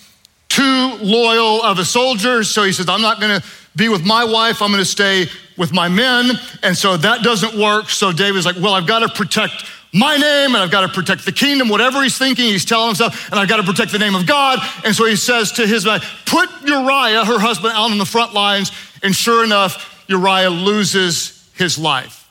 too 0.47 0.97
loyal 1.01 1.63
of 1.63 1.79
a 1.79 1.85
soldier. 1.85 2.43
So 2.43 2.63
he 2.63 2.71
says, 2.71 2.87
I'm 2.87 3.01
not 3.01 3.19
going 3.19 3.41
to 3.41 3.47
be 3.75 3.89
with 3.89 4.05
my 4.05 4.23
wife. 4.23 4.61
I'm 4.61 4.71
going 4.71 4.83
to 4.83 4.85
stay 4.85 5.25
with 5.59 5.73
my 5.73 5.89
men. 5.89 6.31
And 6.63 6.75
so 6.75 6.97
that 6.97 7.21
doesn't 7.21 7.53
work. 7.53 7.89
So 7.89 8.11
David's 8.11 8.45
like, 8.45 8.55
well, 8.55 8.73
I've 8.73 8.87
got 8.87 8.99
to 8.99 9.09
protect 9.09 9.65
my 9.93 10.15
name 10.15 10.55
and 10.55 10.57
I've 10.57 10.71
got 10.71 10.81
to 10.81 10.87
protect 10.87 11.25
the 11.25 11.31
kingdom, 11.31 11.67
whatever 11.67 12.01
he's 12.01 12.17
thinking, 12.17 12.45
he's 12.45 12.63
telling 12.63 12.87
himself, 12.87 13.29
and 13.31 13.39
I've 13.39 13.49
got 13.49 13.57
to 13.57 13.63
protect 13.63 13.91
the 13.91 13.99
name 13.99 14.15
of 14.15 14.25
God. 14.25 14.59
And 14.85 14.95
so 14.95 15.05
he 15.05 15.15
says 15.15 15.51
to 15.53 15.67
his 15.67 15.85
wife, 15.85 16.23
put 16.25 16.49
Uriah, 16.63 17.25
her 17.25 17.39
husband, 17.39 17.73
out 17.73 17.91
on 17.91 17.97
the 17.97 18.05
front 18.05 18.33
lines. 18.33 18.71
And 19.03 19.15
sure 19.15 19.43
enough, 19.43 20.05
Uriah 20.07 20.49
loses 20.49 21.49
his 21.55 21.77
life. 21.77 22.29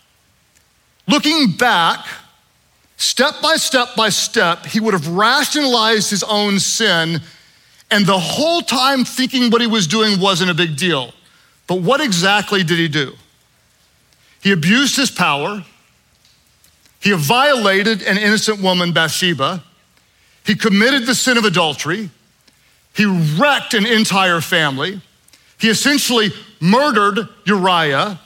Looking 1.07 1.53
back, 1.53 2.07
step 2.97 3.35
by 3.43 3.57
step 3.57 3.89
by 3.97 4.09
step, 4.09 4.65
he 4.65 4.81
would 4.81 4.95
have 4.95 5.09
rationalized 5.09 6.11
his 6.11 6.23
own 6.23 6.59
sin, 6.61 7.21
and 7.91 8.07
the 8.07 8.19
whole 8.19 8.61
time 8.61 9.05
thinking 9.05 9.51
what 9.51 9.61
he 9.61 9.67
was 9.67 9.87
doing 9.87 10.21
wasn't 10.21 10.51
a 10.51 10.55
big 10.55 10.77
deal. 10.77 11.13
But 11.69 11.83
what 11.83 12.01
exactly 12.01 12.65
did 12.65 12.79
he 12.79 12.89
do? 12.89 13.13
He 14.43 14.51
abused 14.51 14.97
his 14.97 15.11
power. 15.11 15.65
He 16.99 17.13
violated 17.13 18.03
an 18.03 18.19
innocent 18.19 18.61
woman, 18.61 18.93
Bathsheba. 18.93 19.63
He 20.45 20.57
committed 20.57 21.07
the 21.07 21.15
sin 21.15 21.37
of 21.37 21.45
adultery. 21.45 22.11
He 22.97 23.05
wrecked 23.05 23.75
an 23.75 23.87
entire 23.87 24.41
family. 24.41 25.01
He 25.59 25.69
essentially 25.69 26.31
murdered 26.59 27.29
Uriah. 27.45 28.19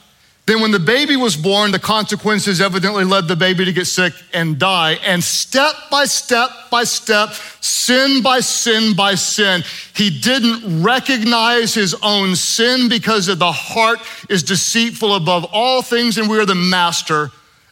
Then, 0.45 0.59
when 0.59 0.71
the 0.71 0.79
baby 0.79 1.15
was 1.15 1.37
born, 1.37 1.71
the 1.71 1.79
consequences 1.79 2.59
evidently 2.59 3.05
led 3.05 3.29
the 3.29 3.35
baby 3.35 3.63
to 3.63 3.71
get 3.71 3.85
sick 3.85 4.13
and 4.33 4.59
die. 4.59 4.95
And 5.05 5.23
step 5.23 5.73
by 5.89 6.03
step 6.03 6.49
by 6.69 6.83
step, 6.83 7.29
sin 7.61 8.21
by 8.21 8.41
sin 8.41 8.93
by 8.93 9.15
sin, 9.15 9.63
he 9.95 10.09
didn't 10.09 10.83
recognize 10.83 11.73
his 11.73 11.95
own 12.03 12.35
sin 12.35 12.89
because 12.89 13.27
the 13.27 13.51
heart 13.51 13.99
is 14.29 14.43
deceitful 14.43 15.15
above 15.15 15.45
all 15.53 15.81
things, 15.81 16.17
and 16.17 16.29
we 16.29 16.37
are 16.37 16.45
the 16.45 16.55
master 16.55 17.31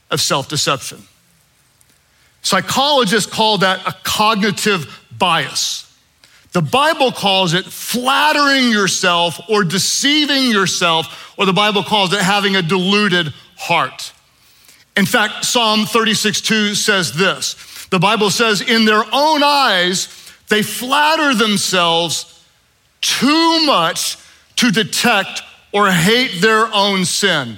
of 0.10 0.22
self 0.22 0.48
deception. 0.48 1.04
Psychologists 2.42 3.32
call 3.32 3.58
that 3.60 3.86
a 3.86 3.94
cognitive 4.04 5.06
bias. 5.18 5.91
The 6.52 6.62
Bible 6.62 7.12
calls 7.12 7.54
it 7.54 7.66
flattering 7.66 8.72
yourself 8.72 9.40
or 9.50 9.64
deceiving 9.64 10.52
yourself, 10.52 11.34
or 11.38 11.46
the 11.46 11.54
Bible 11.54 11.84
calls 11.84 12.12
it 12.14 12.22
having 12.22 12.56
a 12.56 12.62
deluded 12.62 13.34
heart. 13.56 14.12
In 14.98 15.06
fact, 15.06 15.46
Psalm 15.46 15.86
36 15.86 16.42
2 16.42 16.76
says 16.76 17.14
this 17.14 17.56
the 17.92 18.00
Bible 18.00 18.30
says, 18.30 18.62
In 18.62 18.86
their 18.86 19.04
own 19.14 19.44
eyes, 19.44 20.08
they 20.50 20.64
flatter 20.64 21.36
themselves 21.36 22.44
too 23.02 23.66
much 23.66 24.18
to 24.56 24.72
detect 24.72 25.44
or 25.72 25.92
hate 25.92 26.42
their 26.42 26.74
own 26.74 27.06
sin. 27.06 27.58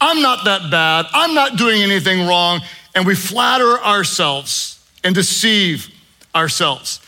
I'm 0.00 0.22
not 0.22 0.44
that 0.44 0.70
bad. 0.70 1.06
I'm 1.12 1.34
not 1.34 1.56
doing 1.56 1.82
anything 1.82 2.26
wrong. 2.26 2.60
And 2.94 3.06
we 3.06 3.14
flatter 3.14 3.78
ourselves 3.80 4.84
and 5.02 5.14
deceive 5.14 5.88
ourselves. 6.34 7.00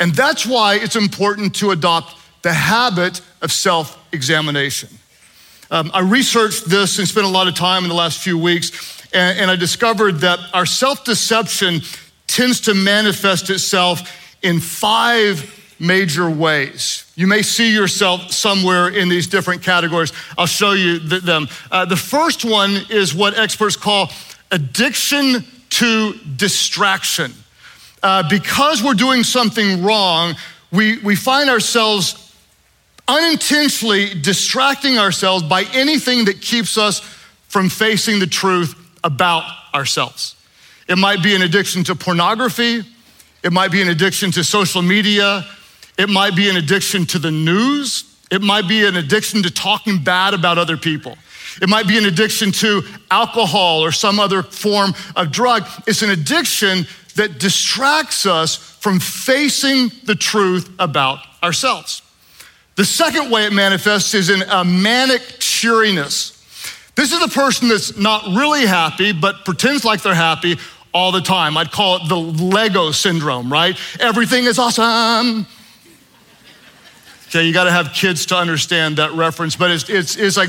And 0.00 0.14
that's 0.14 0.46
why 0.46 0.76
it's 0.76 0.96
important 0.96 1.54
to 1.56 1.70
adopt 1.70 2.16
the 2.42 2.52
habit 2.52 3.20
of 3.42 3.52
self 3.52 3.98
examination. 4.12 4.88
Um, 5.70 5.90
I 5.94 6.00
researched 6.00 6.68
this 6.68 6.98
and 6.98 7.06
spent 7.06 7.26
a 7.26 7.30
lot 7.30 7.46
of 7.46 7.54
time 7.54 7.84
in 7.84 7.90
the 7.90 7.94
last 7.94 8.20
few 8.20 8.36
weeks, 8.36 9.06
and, 9.12 9.38
and 9.38 9.50
I 9.50 9.56
discovered 9.56 10.20
that 10.20 10.40
our 10.52 10.66
self 10.66 11.04
deception 11.04 11.82
tends 12.26 12.62
to 12.62 12.74
manifest 12.74 13.50
itself 13.50 14.36
in 14.42 14.58
five 14.58 15.56
major 15.78 16.28
ways. 16.30 17.10
You 17.14 17.26
may 17.26 17.42
see 17.42 17.72
yourself 17.72 18.30
somewhere 18.30 18.88
in 18.88 19.08
these 19.08 19.26
different 19.26 19.62
categories. 19.62 20.12
I'll 20.36 20.46
show 20.46 20.72
you 20.72 20.98
them. 20.98 21.48
Uh, 21.70 21.84
the 21.84 21.96
first 21.96 22.44
one 22.44 22.76
is 22.90 23.14
what 23.14 23.38
experts 23.38 23.76
call 23.76 24.10
addiction 24.50 25.44
to 25.70 26.14
distraction. 26.36 27.32
Uh, 28.02 28.28
because 28.28 28.82
we're 28.82 28.94
doing 28.94 29.22
something 29.22 29.82
wrong, 29.82 30.34
we, 30.72 30.98
we 30.98 31.14
find 31.14 31.50
ourselves 31.50 32.34
unintentionally 33.06 34.14
distracting 34.20 34.98
ourselves 34.98 35.42
by 35.42 35.64
anything 35.72 36.24
that 36.26 36.40
keeps 36.40 36.78
us 36.78 37.00
from 37.48 37.68
facing 37.68 38.20
the 38.20 38.26
truth 38.26 38.74
about 39.02 39.42
ourselves. 39.74 40.36
It 40.88 40.96
might 40.96 41.22
be 41.22 41.34
an 41.34 41.42
addiction 41.42 41.84
to 41.84 41.94
pornography, 41.94 42.82
it 43.42 43.52
might 43.52 43.72
be 43.72 43.82
an 43.82 43.88
addiction 43.88 44.30
to 44.32 44.44
social 44.44 44.82
media, 44.82 45.44
it 45.98 46.08
might 46.08 46.36
be 46.36 46.48
an 46.48 46.56
addiction 46.56 47.04
to 47.06 47.18
the 47.18 47.30
news, 47.30 48.16
it 48.30 48.42
might 48.42 48.68
be 48.68 48.86
an 48.86 48.96
addiction 48.96 49.42
to 49.42 49.50
talking 49.50 50.02
bad 50.02 50.32
about 50.32 50.56
other 50.56 50.76
people. 50.76 51.16
It 51.60 51.68
might 51.68 51.88
be 51.88 51.98
an 51.98 52.04
addiction 52.04 52.52
to 52.52 52.82
alcohol 53.10 53.84
or 53.84 53.90
some 53.90 54.20
other 54.20 54.42
form 54.42 54.94
of 55.16 55.32
drug. 55.32 55.66
It's 55.86 56.02
an 56.02 56.10
addiction 56.10 56.86
that 57.20 57.38
distracts 57.38 58.24
us 58.24 58.56
from 58.56 58.98
facing 58.98 59.90
the 60.04 60.14
truth 60.14 60.70
about 60.78 61.18
ourselves. 61.42 62.00
The 62.76 62.84
second 62.86 63.30
way 63.30 63.44
it 63.44 63.52
manifests 63.52 64.14
is 64.14 64.30
in 64.30 64.40
a 64.40 64.64
manic 64.64 65.20
cheeriness. 65.38 66.30
This 66.96 67.12
is 67.12 67.22
a 67.22 67.28
person 67.28 67.68
that's 67.68 67.94
not 67.98 68.24
really 68.24 68.64
happy, 68.64 69.12
but 69.12 69.44
pretends 69.44 69.84
like 69.84 70.00
they're 70.00 70.14
happy 70.14 70.56
all 70.94 71.12
the 71.12 71.20
time. 71.20 71.58
I'd 71.58 71.70
call 71.70 71.96
it 71.96 72.08
the 72.08 72.16
Lego 72.16 72.90
syndrome, 72.90 73.52
right? 73.52 73.78
Everything 74.00 74.44
is 74.44 74.58
awesome. 74.58 75.46
Okay, 77.28 77.44
you 77.44 77.52
got 77.52 77.64
to 77.64 77.70
have 77.70 77.92
kids 77.92 78.24
to 78.26 78.36
understand 78.36 78.96
that 78.96 79.12
reference, 79.12 79.56
but 79.56 79.70
it's, 79.70 79.90
it's, 79.90 80.16
it's 80.16 80.38
like 80.38 80.48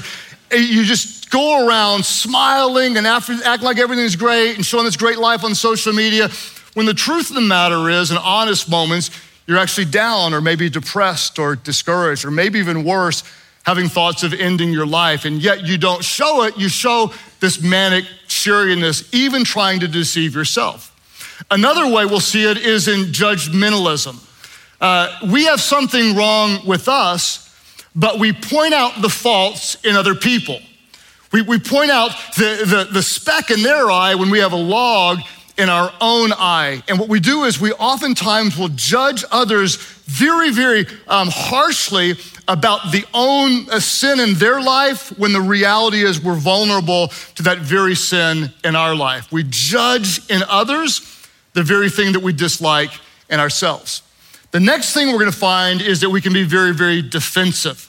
eh, 0.51 0.55
you 0.55 0.85
just 0.85 1.29
go 1.31 1.67
around 1.67 2.05
smiling 2.05 2.95
and 2.95 3.05
acting 3.05 3.41
like 3.61 3.77
everything's 3.77 4.15
great 4.15 4.55
and 4.55 4.65
showing 4.65 4.85
this 4.85 4.95
great 4.95 5.17
life 5.17 5.43
on 5.43 5.53
social 5.53 5.91
media. 5.91 6.29
When 6.73 6.85
the 6.85 6.93
truth 6.93 7.29
of 7.29 7.35
the 7.35 7.41
matter 7.41 7.89
is, 7.89 8.11
in 8.11 8.17
honest 8.17 8.69
moments, 8.69 9.11
you're 9.45 9.57
actually 9.57 9.85
down 9.85 10.33
or 10.33 10.41
maybe 10.41 10.69
depressed 10.69 11.37
or 11.37 11.55
discouraged 11.55 12.23
or 12.23 12.31
maybe 12.31 12.59
even 12.59 12.83
worse, 12.83 13.23
having 13.63 13.89
thoughts 13.89 14.23
of 14.23 14.33
ending 14.33 14.71
your 14.71 14.85
life. 14.85 15.25
And 15.25 15.41
yet 15.41 15.65
you 15.65 15.77
don't 15.77 16.03
show 16.03 16.43
it. 16.43 16.57
You 16.57 16.69
show 16.69 17.11
this 17.39 17.61
manic 17.61 18.05
cheeriness, 18.27 19.13
even 19.13 19.43
trying 19.43 19.81
to 19.81 19.87
deceive 19.87 20.33
yourself. 20.35 20.87
Another 21.49 21.85
way 21.87 22.05
we'll 22.05 22.19
see 22.19 22.49
it 22.49 22.57
is 22.57 22.87
in 22.87 23.11
judgmentalism. 23.11 24.27
Uh, 24.79 25.15
we 25.31 25.45
have 25.45 25.59
something 25.59 26.15
wrong 26.15 26.65
with 26.65 26.87
us, 26.87 27.53
but 27.95 28.19
we 28.19 28.31
point 28.31 28.73
out 28.73 29.01
the 29.01 29.09
faults 29.09 29.75
in 29.83 29.95
other 29.95 30.15
people. 30.15 30.59
We, 31.31 31.41
we 31.41 31.59
point 31.59 31.91
out 31.91 32.11
the, 32.37 32.63
the, 32.65 32.93
the 32.93 33.03
speck 33.03 33.51
in 33.51 33.63
their 33.63 33.91
eye 33.91 34.15
when 34.15 34.29
we 34.29 34.39
have 34.39 34.53
a 34.53 34.57
log 34.57 35.19
in 35.57 35.69
our 35.69 35.93
own 36.01 36.33
eye. 36.33 36.83
And 36.87 36.99
what 36.99 37.09
we 37.09 37.19
do 37.19 37.43
is 37.43 37.59
we 37.59 37.73
oftentimes 37.73 38.57
will 38.57 38.69
judge 38.69 39.23
others 39.31 39.75
very, 39.75 40.51
very 40.51 40.85
um, 41.07 41.29
harshly 41.31 42.15
about 42.47 42.91
the 42.91 43.05
own 43.13 43.69
uh, 43.69 43.79
sin 43.79 44.19
in 44.19 44.33
their 44.35 44.61
life 44.61 45.17
when 45.17 45.33
the 45.33 45.41
reality 45.41 46.03
is 46.03 46.21
we're 46.21 46.35
vulnerable 46.35 47.07
to 47.35 47.43
that 47.43 47.59
very 47.59 47.95
sin 47.95 48.51
in 48.63 48.75
our 48.75 48.95
life. 48.95 49.31
We 49.31 49.45
judge 49.47 50.29
in 50.29 50.41
others 50.49 51.01
the 51.53 51.63
very 51.63 51.89
thing 51.89 52.13
that 52.13 52.21
we 52.21 52.33
dislike 52.33 52.91
in 53.29 53.39
ourselves. 53.39 54.01
The 54.51 54.59
next 54.59 54.93
thing 54.93 55.13
we're 55.13 55.25
to 55.25 55.31
find 55.31 55.81
is 55.81 56.01
that 56.01 56.09
we 56.09 56.19
can 56.19 56.33
be 56.33 56.43
very, 56.43 56.73
very 56.73 57.01
defensive. 57.01 57.87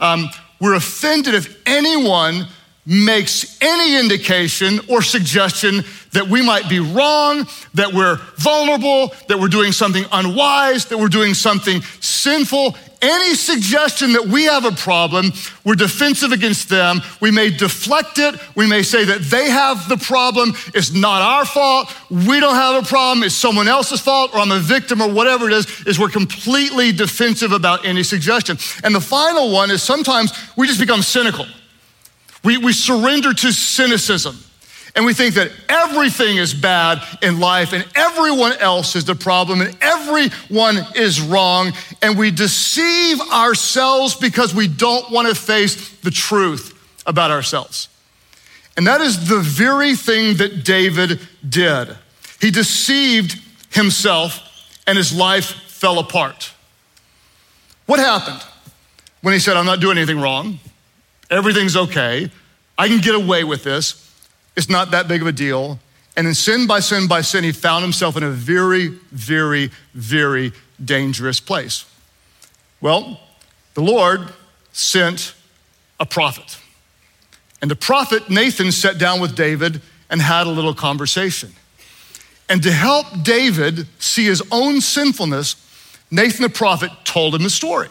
Um, 0.00 0.28
we're 0.60 0.74
offended 0.74 1.34
if 1.34 1.56
anyone 1.66 2.46
makes 2.84 3.58
any 3.60 3.98
indication 3.98 4.80
or 4.88 5.02
suggestion 5.02 5.84
that 6.12 6.28
we 6.28 6.42
might 6.42 6.68
be 6.68 6.80
wrong, 6.80 7.46
that 7.74 7.92
we're 7.92 8.16
vulnerable, 8.36 9.14
that 9.28 9.38
we're 9.38 9.48
doing 9.48 9.72
something 9.72 10.04
unwise, 10.12 10.86
that 10.86 10.98
we're 10.98 11.08
doing 11.08 11.34
something 11.34 11.82
sinful, 12.00 12.74
any 13.02 13.34
suggestion 13.34 14.12
that 14.12 14.26
we 14.26 14.44
have 14.44 14.64
a 14.64 14.72
problem, 14.72 15.32
we're 15.64 15.74
defensive 15.74 16.32
against 16.32 16.68
them. 16.68 17.00
We 17.20 17.30
may 17.30 17.50
deflect 17.50 18.18
it. 18.18 18.34
We 18.54 18.66
may 18.66 18.82
say 18.82 19.04
that 19.06 19.20
they 19.22 19.48
have 19.48 19.88
the 19.88 19.96
problem. 19.96 20.52
It's 20.74 20.92
not 20.92 21.22
our 21.22 21.46
fault. 21.46 21.94
We 22.10 22.40
don't 22.40 22.54
have 22.54 22.84
a 22.84 22.86
problem. 22.86 23.24
It's 23.24 23.34
someone 23.34 23.68
else's 23.68 24.00
fault, 24.00 24.34
or 24.34 24.40
I'm 24.40 24.50
a 24.50 24.58
victim, 24.58 25.00
or 25.00 25.10
whatever 25.10 25.46
it 25.46 25.54
is, 25.54 25.86
is 25.86 25.98
we're 25.98 26.08
completely 26.08 26.92
defensive 26.92 27.52
about 27.52 27.86
any 27.86 28.02
suggestion. 28.02 28.58
And 28.84 28.94
the 28.94 29.00
final 29.00 29.50
one 29.50 29.70
is 29.70 29.82
sometimes 29.82 30.32
we 30.56 30.66
just 30.66 30.80
become 30.80 31.02
cynical. 31.02 31.46
We, 32.44 32.58
we 32.58 32.72
surrender 32.72 33.32
to 33.32 33.52
cynicism. 33.52 34.36
And 34.96 35.04
we 35.04 35.14
think 35.14 35.36
that 35.36 35.52
everything 35.68 36.36
is 36.36 36.52
bad 36.52 37.02
in 37.22 37.38
life 37.38 37.72
and 37.72 37.86
everyone 37.94 38.52
else 38.54 38.96
is 38.96 39.04
the 39.04 39.14
problem 39.14 39.60
and 39.60 39.76
everyone 39.80 40.78
is 40.96 41.20
wrong. 41.20 41.72
And 42.02 42.18
we 42.18 42.30
deceive 42.30 43.20
ourselves 43.20 44.16
because 44.16 44.54
we 44.54 44.66
don't 44.66 45.10
want 45.10 45.28
to 45.28 45.34
face 45.34 45.90
the 46.00 46.10
truth 46.10 46.76
about 47.06 47.30
ourselves. 47.30 47.88
And 48.76 48.86
that 48.86 49.00
is 49.00 49.28
the 49.28 49.38
very 49.38 49.94
thing 49.94 50.36
that 50.38 50.64
David 50.64 51.20
did. 51.48 51.96
He 52.40 52.50
deceived 52.50 53.40
himself 53.70 54.40
and 54.86 54.96
his 54.96 55.12
life 55.12 55.46
fell 55.46 55.98
apart. 55.98 56.52
What 57.86 58.00
happened 58.00 58.42
when 59.20 59.34
he 59.34 59.40
said, 59.40 59.56
I'm 59.56 59.66
not 59.66 59.80
doing 59.80 59.98
anything 59.98 60.20
wrong? 60.20 60.58
Everything's 61.30 61.76
okay. 61.76 62.30
I 62.76 62.88
can 62.88 63.00
get 63.00 63.14
away 63.14 63.44
with 63.44 63.62
this. 63.62 64.09
It's 64.60 64.68
not 64.68 64.90
that 64.90 65.08
big 65.08 65.22
of 65.22 65.26
a 65.26 65.32
deal. 65.32 65.78
And 66.18 66.26
in 66.26 66.34
sin 66.34 66.66
by 66.66 66.80
sin 66.80 67.08
by 67.08 67.22
sin, 67.22 67.44
he 67.44 67.50
found 67.50 67.82
himself 67.82 68.14
in 68.18 68.22
a 68.22 68.28
very, 68.28 68.88
very, 69.10 69.70
very 69.94 70.52
dangerous 70.84 71.40
place. 71.40 71.86
Well, 72.82 73.18
the 73.72 73.80
Lord 73.80 74.28
sent 74.70 75.34
a 75.98 76.04
prophet. 76.04 76.58
And 77.62 77.70
the 77.70 77.76
prophet 77.76 78.28
Nathan 78.28 78.70
sat 78.70 78.98
down 78.98 79.18
with 79.18 79.34
David 79.34 79.80
and 80.10 80.20
had 80.20 80.46
a 80.46 80.50
little 80.50 80.74
conversation. 80.74 81.54
And 82.50 82.62
to 82.62 82.70
help 82.70 83.06
David 83.22 83.86
see 83.98 84.26
his 84.26 84.42
own 84.52 84.82
sinfulness, 84.82 85.56
Nathan 86.10 86.42
the 86.42 86.50
prophet 86.50 86.90
told 87.04 87.34
him 87.34 87.44
the 87.44 87.48
story. 87.48 87.88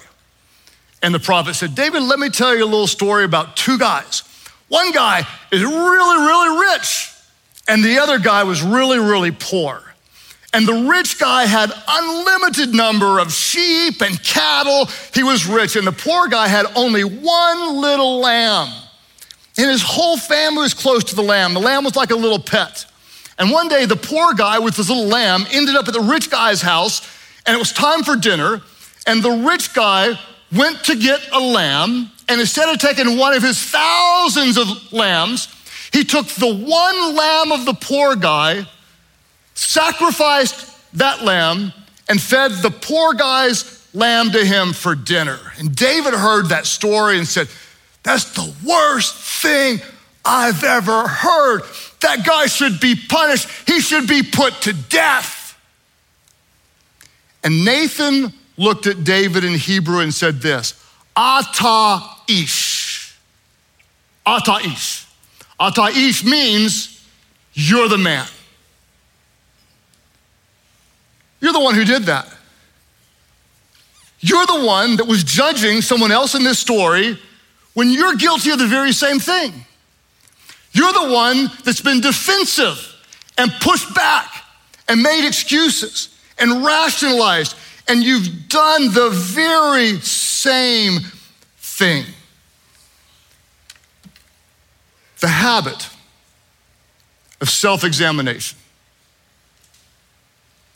And 1.02 1.16
the 1.16 1.20
prophet 1.20 1.56
said, 1.56 1.74
David, 1.74 2.04
let 2.04 2.20
me 2.20 2.30
tell 2.30 2.56
you 2.56 2.64
a 2.64 2.66
little 2.66 2.86
story 2.86 3.24
about 3.24 3.58
two 3.58 3.80
guys. 3.80 4.22
One 4.70 4.92
guy 4.92 5.28
is 5.52 5.64
really, 5.64 6.26
really 6.26 6.72
rich, 6.72 7.12
and 7.68 7.84
the 7.84 8.00
other 8.00 8.20
guy 8.20 8.44
was 8.44 8.62
really, 8.62 9.00
really 9.00 9.32
poor. 9.32 9.84
And 10.54 10.68
the 10.68 10.90
rich 10.90 11.20
guy 11.20 11.46
had 11.46 11.72
unlimited 11.88 12.74
number 12.74 13.20
of 13.20 13.32
sheep 13.32 14.02
and 14.02 14.22
cattle. 14.24 14.88
He 15.14 15.22
was 15.22 15.46
rich, 15.46 15.76
and 15.76 15.86
the 15.86 15.92
poor 15.92 16.28
guy 16.28 16.48
had 16.48 16.66
only 16.76 17.04
one 17.04 17.82
little 17.82 18.20
lamb. 18.20 18.70
And 19.58 19.70
his 19.70 19.84
whole 19.84 20.18
family 20.18 20.62
was 20.62 20.74
close 20.74 21.04
to 21.06 21.16
the 21.16 21.22
lamb. 21.22 21.54
The 21.54 21.60
lamb 21.60 21.84
was 21.84 21.96
like 21.96 22.12
a 22.12 22.16
little 22.16 22.40
pet. 22.40 22.86
And 23.38 23.52
one 23.52 23.68
day, 23.68 23.86
the 23.86 23.96
poor 23.96 24.34
guy 24.34 24.60
with 24.60 24.76
his 24.76 24.90
little 24.90 25.08
lamb 25.08 25.46
ended 25.52 25.76
up 25.76 25.88
at 25.88 25.94
the 25.94 26.02
rich 26.02 26.32
guy's 26.32 26.62
house, 26.62 27.02
and 27.46 27.56
it 27.56 27.60
was 27.60 27.72
time 27.72 28.04
for 28.04 28.16
dinner. 28.16 28.62
And 29.06 29.22
the 29.22 29.32
rich 29.32 29.74
guy 29.74 30.20
went 30.52 30.84
to 30.86 30.96
get 30.96 31.22
a 31.32 31.40
lamb, 31.40 32.12
and 32.30 32.40
instead 32.40 32.70
of 32.70 32.78
taking 32.78 33.18
one 33.18 33.34
of 33.34 33.42
his 33.42 33.60
thousands 33.62 34.58
of 34.58 34.94
lambs, 34.94 35.48
he 35.92 36.04
took 36.04 36.28
the 36.28 36.54
one 36.54 37.16
lamb 37.16 37.52
of 37.52 37.66
the 37.66 37.74
poor 37.74 38.16
guy, 38.16 38.68
sacrificed 39.56 40.68
that 40.94 41.24
lamb, 41.24 41.74
and 42.08 42.22
fed 42.22 42.52
the 42.62 42.70
poor 42.70 43.14
guy's 43.14 43.88
lamb 43.96 44.32
to 44.32 44.46
him 44.46 44.74
for 44.74 44.94
dinner. 44.94 45.40
And 45.58 45.76
David 45.76 46.14
heard 46.14 46.50
that 46.50 46.68
story 46.68 47.18
and 47.18 47.28
said, 47.28 47.48
That's 48.04 48.32
the 48.34 48.54
worst 48.64 49.16
thing 49.16 49.80
I've 50.24 50.64
ever 50.64 51.08
heard. 51.08 51.62
That 52.02 52.26
guy 52.26 52.46
should 52.46 52.80
be 52.80 52.96
punished, 52.96 53.50
he 53.68 53.82
should 53.82 54.08
be 54.08 54.22
put 54.22 54.54
to 54.62 54.74
death. 54.74 55.60
And 57.44 57.66
Nathan 57.66 58.34
looked 58.58 58.86
at 58.86 59.04
David 59.04 59.44
in 59.44 59.54
Hebrew 59.54 60.00
and 60.00 60.14
said 60.14 60.42
this 60.42 60.79
Ata 61.16 62.02
ish. 62.28 63.16
Ata 64.26 64.60
ish. 64.66 65.06
Ata 65.60 65.88
ish 65.88 66.24
means 66.24 67.06
you're 67.54 67.88
the 67.88 67.98
man. 67.98 68.28
You're 71.42 71.54
the 71.54 71.60
one 71.60 71.76
who 71.76 71.86
did 71.86 72.04
that. 72.04 72.28
You're 74.20 74.46
the 74.46 74.66
one 74.66 74.98
that 74.98 75.06
was 75.06 75.24
judging 75.24 75.82
someone 75.82 76.12
else 76.12 76.36
in 76.36 76.44
this 76.44 76.60
story 76.60 77.18
when 77.74 77.90
you're 77.90 78.16
guilty 78.16 78.52
of 78.52 78.60
the 78.60 78.68
very 78.68 78.92
same 78.92 79.20
thing. 79.20 79.54
You're 80.72 80.94
the 80.94 81.12
one 81.12 81.50
that's 81.64 81.82
been 81.82 82.02
defensive 82.02 82.96
and 83.38 83.52
pushed 83.62 83.94
back 83.96 84.30
and 84.88 85.02
made 85.02 85.26
excuses 85.26 86.10
and 86.38 86.64
rationalized 86.66 87.56
and 87.90 88.04
you've 88.04 88.48
done 88.48 88.94
the 88.94 89.10
very 89.10 90.00
same 90.40 91.00
thing. 91.58 92.06
The 95.20 95.28
habit 95.28 95.90
of 97.42 97.50
self 97.50 97.84
examination. 97.84 98.58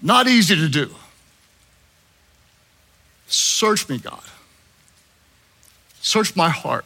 Not 0.02 0.28
easy 0.28 0.56
to 0.56 0.68
do. 0.68 0.90
Search 3.28 3.88
me, 3.88 4.00
God. 4.00 4.24
Search 6.02 6.36
my 6.36 6.50
heart. 6.50 6.86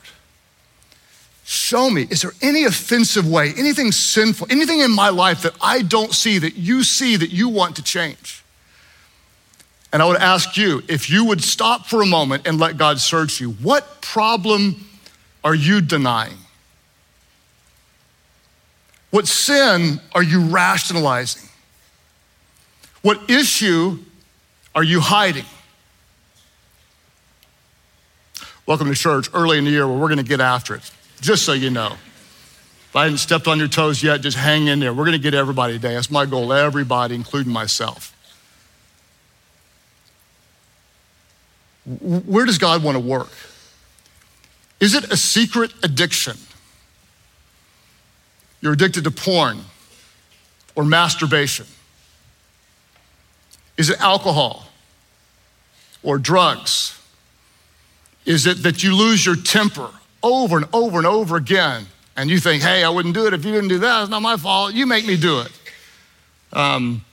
Show 1.44 1.90
me, 1.90 2.04
is 2.12 2.22
there 2.22 2.34
any 2.42 2.66
offensive 2.66 3.28
way, 3.28 3.54
anything 3.58 3.92
sinful, 3.92 4.48
anything 4.50 4.82
in 4.82 4.92
my 4.92 5.10
life 5.10 5.42
that 5.42 5.56
I 5.62 5.82
don't 5.82 6.14
see 6.14 6.38
that 6.40 6.56
you 6.56 6.84
see 6.84 7.16
that 7.16 7.32
you 7.32 7.50
want 7.50 7.76
to 7.78 7.84
change? 7.84 8.44
And 9.94 10.02
I 10.02 10.06
would 10.06 10.18
ask 10.18 10.58
you 10.58 10.84
if 10.88 11.10
you 11.10 11.26
would 11.26 11.42
stop 11.44 11.86
for 11.86 12.02
a 12.02 12.06
moment 12.06 12.46
and 12.46 12.60
let 12.60 12.78
God 12.78 13.00
search 13.00 13.40
you, 13.40 13.52
what 13.52 14.02
problem 14.02 14.86
are 15.44 15.56
you 15.56 15.82
denying? 15.82 16.38
What 19.12 19.28
sin 19.28 20.02
are 20.14 20.24
you 20.24 20.42
rationalizing? 20.48 21.48
What 23.02 23.30
issue 23.30 24.00
are 24.76 24.84
you 24.84 25.00
hiding? 25.00 25.46
Welcome 28.66 28.88
to 28.88 28.96
church 28.96 29.30
early 29.34 29.58
in 29.58 29.64
the 29.64 29.72
year 29.72 29.88
where 29.88 29.98
we're 29.98 30.10
going 30.10 30.18
to 30.18 30.24
get 30.24 30.42
after 30.42 30.76
it, 30.76 30.92
just 31.22 31.46
so 31.46 31.54
you 31.54 31.70
know. 31.70 31.94
If 31.94 32.96
I 32.96 33.04
hadn't 33.04 33.20
stepped 33.20 33.48
on 33.48 33.60
your 33.60 33.70
toes 33.70 34.04
yet, 34.04 34.20
just 34.20 34.36
hang 34.36 34.68
in 34.68 34.80
there. 34.80 34.94
We're 34.94 35.06
going 35.06 35.18
to 35.18 35.24
get 35.24 35.34
everybody 35.34 35.74
today. 35.74 35.94
That's 35.94 36.12
my 36.12 36.26
goal, 36.26 36.52
everybody, 36.52 37.16
including 37.16 37.54
myself. 37.54 38.17
Where 41.88 42.46
does 42.46 42.58
God 42.58 42.84
want 42.84 42.96
to 42.96 43.00
work? 43.00 43.32
Is 44.80 44.94
it 44.94 45.12
a 45.12 45.18
secret 45.18 45.74
addiction? 45.84 46.38
You're 48.62 48.74
addicted 48.74 49.06
to 49.06 49.12
porn 49.12 49.60
or 50.76 50.84
masturbation? 50.84 51.66
Is 53.78 53.90
it 53.90 54.02
alcohol 54.02 54.68
or 56.04 56.18
drugs? 56.18 57.00
Is 58.26 58.46
it 58.46 58.64
that 58.64 58.84
you 58.84 58.96
lose 58.96 59.26
your 59.26 59.36
temper 59.36 59.90
over 60.22 60.58
and 60.58 60.66
over 60.74 60.98
and 60.98 61.08
over 61.08 61.38
again 61.38 61.86
and 62.18 62.30
you 62.30 62.40
think, 62.40 62.64
hey, 62.64 62.84
I 62.84 62.90
wouldn't 62.90 63.14
do 63.14 63.28
it 63.28 63.34
if 63.34 63.46
you 63.46 63.54
didn't 63.54 63.70
do 63.70 63.80
that? 63.80 64.02
It's 64.02 64.10
not 64.10 64.22
my 64.22 64.36
fault. 64.36 64.74
You 64.74 64.86
make 64.86 65.06
me 65.06 65.16
do 65.16 65.42
it. 65.42 65.52
Um, 66.52 67.06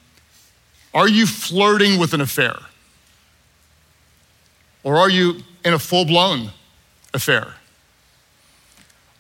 are 0.93 1.09
you 1.09 1.27
flirting 1.27 2.01
with 2.01 2.15
an 2.15 2.21
affair? 2.21 2.57
Or 4.85 4.99
are 4.99 5.11
you 5.11 5.41
in 5.65 5.73
a 5.73 5.79
full 5.79 6.05
blown 6.05 6.51
affair? 7.13 7.55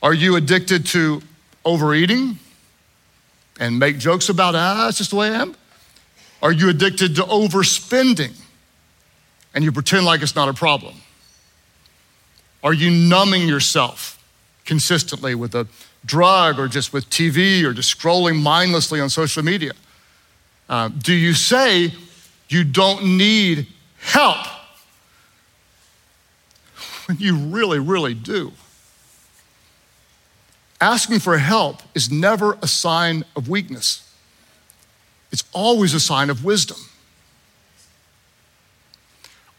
Are 0.02 0.14
you 0.14 0.36
addicted 0.36 0.86
to 0.88 1.22
overeating 1.64 2.38
and 3.58 3.78
make 3.78 3.98
jokes 3.98 4.28
about, 4.28 4.54
ah, 4.54 4.88
it's 4.88 4.98
just 4.98 5.10
the 5.10 5.16
way 5.16 5.30
I 5.30 5.40
am? 5.40 5.56
Are 6.42 6.52
you 6.52 6.68
addicted 6.68 7.16
to 7.16 7.22
overspending 7.22 8.34
and 9.54 9.64
you 9.64 9.72
pretend 9.72 10.04
like 10.04 10.20
it's 10.20 10.36
not 10.36 10.48
a 10.48 10.52
problem? 10.52 10.94
Are 12.62 12.74
you 12.74 12.90
numbing 12.90 13.48
yourself 13.48 14.22
consistently 14.66 15.34
with 15.34 15.54
a 15.54 15.66
drug 16.04 16.58
or 16.58 16.68
just 16.68 16.92
with 16.92 17.08
TV 17.08 17.62
or 17.64 17.72
just 17.72 17.98
scrolling 17.98 18.42
mindlessly 18.42 19.00
on 19.00 19.08
social 19.08 19.42
media? 19.42 19.72
Uh, 20.68 20.88
do 20.88 21.14
you 21.14 21.32
say 21.32 21.92
you 22.48 22.64
don't 22.64 23.04
need 23.16 23.66
help? 24.00 24.46
When 27.06 27.16
you 27.20 27.36
really, 27.36 27.78
really 27.78 28.14
do. 28.14 28.52
Asking 30.80 31.18
for 31.18 31.38
help 31.38 31.82
is 31.94 32.10
never 32.10 32.58
a 32.62 32.66
sign 32.66 33.24
of 33.36 33.48
weakness, 33.48 34.00
it's 35.32 35.44
always 35.52 35.94
a 35.94 36.00
sign 36.00 36.30
of 36.30 36.44
wisdom. 36.44 36.76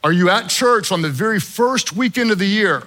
Are 0.03 0.11
you 0.11 0.29
at 0.29 0.49
church 0.49 0.91
on 0.91 1.01
the 1.01 1.09
very 1.09 1.39
first 1.39 1.93
weekend 1.93 2.31
of 2.31 2.37
the 2.37 2.45
year? 2.45 2.83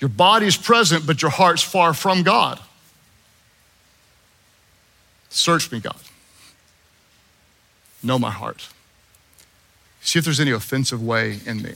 Your 0.00 0.08
body 0.08 0.46
is 0.46 0.56
present, 0.56 1.06
but 1.06 1.22
your 1.22 1.30
heart's 1.30 1.62
far 1.62 1.94
from 1.94 2.24
God. 2.24 2.58
Search 5.28 5.70
me, 5.70 5.78
God. 5.78 5.96
Know 8.02 8.18
my 8.18 8.30
heart. 8.30 8.68
See 10.00 10.18
if 10.18 10.24
there's 10.24 10.40
any 10.40 10.50
offensive 10.50 11.02
way 11.02 11.38
in 11.46 11.62
me. 11.62 11.74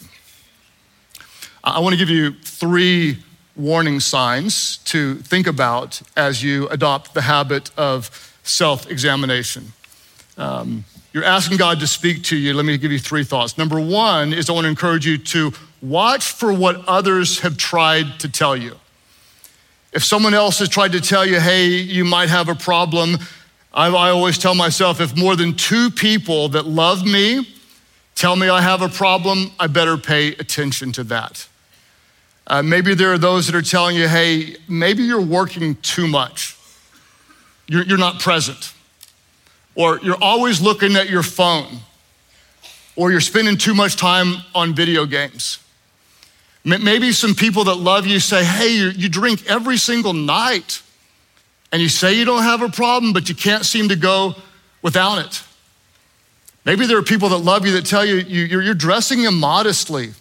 I 1.67 1.81
want 1.81 1.95
to 1.95 1.97
give 1.97 2.11
you 2.11 2.33
three 2.43 3.17
warning 3.57 3.99
signs 3.99 4.77
to 4.79 5.15
think 5.17 5.47
about 5.47 6.03
as 6.15 6.43
you 6.43 6.69
adopt 6.69 7.15
the 7.15 7.23
habit 7.23 7.71
of 7.79 8.11
self 8.43 8.91
examination. 8.91 9.73
Um, 10.37 10.85
you're 11.15 11.25
asking 11.25 11.57
God 11.57 11.81
to 11.81 11.87
speak 11.87 12.23
to 12.25 12.37
you. 12.37 12.53
Let 12.53 12.67
me 12.67 12.77
give 12.77 12.93
you 12.93 12.99
three 12.99 13.25
thoughts. 13.25 13.57
Number 13.57 13.81
one 13.81 14.35
is 14.35 14.51
I 14.51 14.53
want 14.53 14.67
to 14.67 14.69
encourage 14.69 15.07
you 15.07 15.17
to 15.17 15.55
watch 15.81 16.33
for 16.33 16.53
what 16.53 16.85
others 16.87 17.41
have 17.41 17.57
tried 17.57 18.21
to 18.21 18.29
tell 18.29 18.55
you. 18.55 18.77
If 19.95 20.05
someone 20.05 20.35
else 20.35 20.59
has 20.59 20.69
tried 20.69 20.93
to 20.93 21.01
tell 21.01 21.25
you, 21.25 21.41
hey, 21.41 21.69
you 21.69 22.05
might 22.05 22.29
have 22.29 22.51
a 22.51 22.55
problem, 22.55 23.17
I, 23.73 23.87
I 23.87 24.11
always 24.11 24.37
tell 24.37 24.55
myself 24.55 25.01
if 25.01 25.17
more 25.17 25.35
than 25.35 25.55
two 25.55 25.91
people 25.91 26.51
that 26.51 26.67
love 26.67 27.07
me 27.07 27.47
tell 28.15 28.37
me 28.37 28.51
I 28.51 28.61
have 28.61 28.83
a 28.83 28.89
problem, 28.89 29.51
I 29.59 29.67
better 29.67 29.97
pay 29.97 30.29
attention 30.29 30.93
to 30.93 31.05
that. 31.05 31.49
Uh, 32.47 32.63
maybe 32.63 32.95
there 32.95 33.13
are 33.13 33.19
those 33.19 33.47
that 33.47 33.55
are 33.55 33.63
telling 33.63 33.97
you, 33.97 34.07
hey, 34.07 34.57
maybe 34.69 35.03
you're 35.03 35.21
working 35.21 35.77
too 35.77 36.07
much. 36.07 36.59
You're, 37.67 37.85
you're 37.85 37.99
not 37.99 38.21
present. 38.21 38.75
Or 39.75 39.99
you're 40.03 40.23
always 40.23 40.61
looking 40.61 40.97
at 40.97 41.09
your 41.09 41.23
phone. 41.23 41.79
Or 42.97 43.11
you're 43.11 43.21
spending 43.21 43.57
too 43.57 43.75
much 43.75 43.97
time 43.97 44.37
on 44.55 44.75
video 44.75 45.07
games. 45.07 45.59
Maybe 46.65 47.13
some 47.13 47.35
people 47.35 47.65
that 47.65 47.75
love 47.75 48.07
you 48.07 48.21
say, 48.21 48.45
hey, 48.45 48.75
you 48.75 49.09
drink 49.09 49.45
every 49.47 49.77
single 49.77 50.13
night. 50.13 50.83
And 51.73 51.83
you 51.83 51.89
say 51.89 52.15
you 52.15 52.25
don't 52.25 52.43
have 52.43 52.63
a 52.63 52.69
problem, 52.69 53.13
but 53.13 53.29
you 53.29 53.35
can't 53.35 53.65
seem 53.65 53.89
to 53.89 53.97
go 53.97 54.35
without 54.81 55.19
it. 55.19 55.43
Maybe 56.65 56.87
there 56.87 56.97
are 56.97 57.03
people 57.03 57.31
that 57.31 57.39
love 57.39 57.67
you 57.67 57.73
that 57.73 57.85
tell 57.85 58.05
you, 58.05 58.17
you're 58.17 58.75
dressing 58.75 59.25
immodestly 59.25 60.13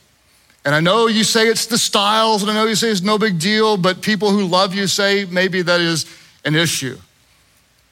and 0.65 0.73
I 0.73 0.79
know 0.79 1.07
you 1.07 1.23
say 1.23 1.47
it's 1.47 1.65
the 1.65 1.77
styles, 1.77 2.41
and 2.41 2.51
I 2.51 2.53
know 2.53 2.65
you 2.65 2.75
say 2.75 2.89
it's 2.89 3.01
no 3.01 3.17
big 3.17 3.39
deal, 3.39 3.75
but 3.75 4.01
people 4.01 4.31
who 4.31 4.45
love 4.45 4.73
you 4.73 4.87
say 4.87 5.25
maybe 5.25 5.61
that 5.61 5.81
is 5.81 6.05
an 6.45 6.55
issue. 6.55 6.97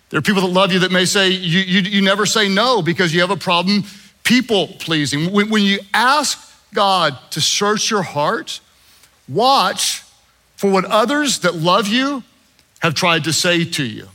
There 0.10 0.18
are 0.18 0.22
people 0.22 0.42
that 0.42 0.54
love 0.54 0.72
you 0.72 0.80
that 0.80 0.92
may 0.92 1.06
say 1.06 1.30
you, 1.30 1.60
you, 1.60 1.82
you 1.82 2.02
never 2.02 2.26
say 2.26 2.48
no 2.48 2.82
because 2.82 3.14
you 3.14 3.22
have 3.22 3.32
a 3.32 3.38
problem 3.38 3.84
people 4.24 4.68
pleasing. 4.80 5.32
When, 5.32 5.50
when 5.50 5.64
you 5.64 5.80
ask 5.94 6.54
God 6.74 7.18
to 7.32 7.42
search 7.42 7.90
your 7.90 8.04
heart, 8.04 8.60
watch 9.28 10.04
for 10.56 10.70
what 10.70 10.86
others 10.86 11.40
that 11.40 11.56
love 11.56 11.88
you 11.88 12.24
have 12.80 12.94
tried 12.94 13.24
to 13.26 13.34
say 13.34 13.66
to 13.66 13.84
you. 13.84 14.08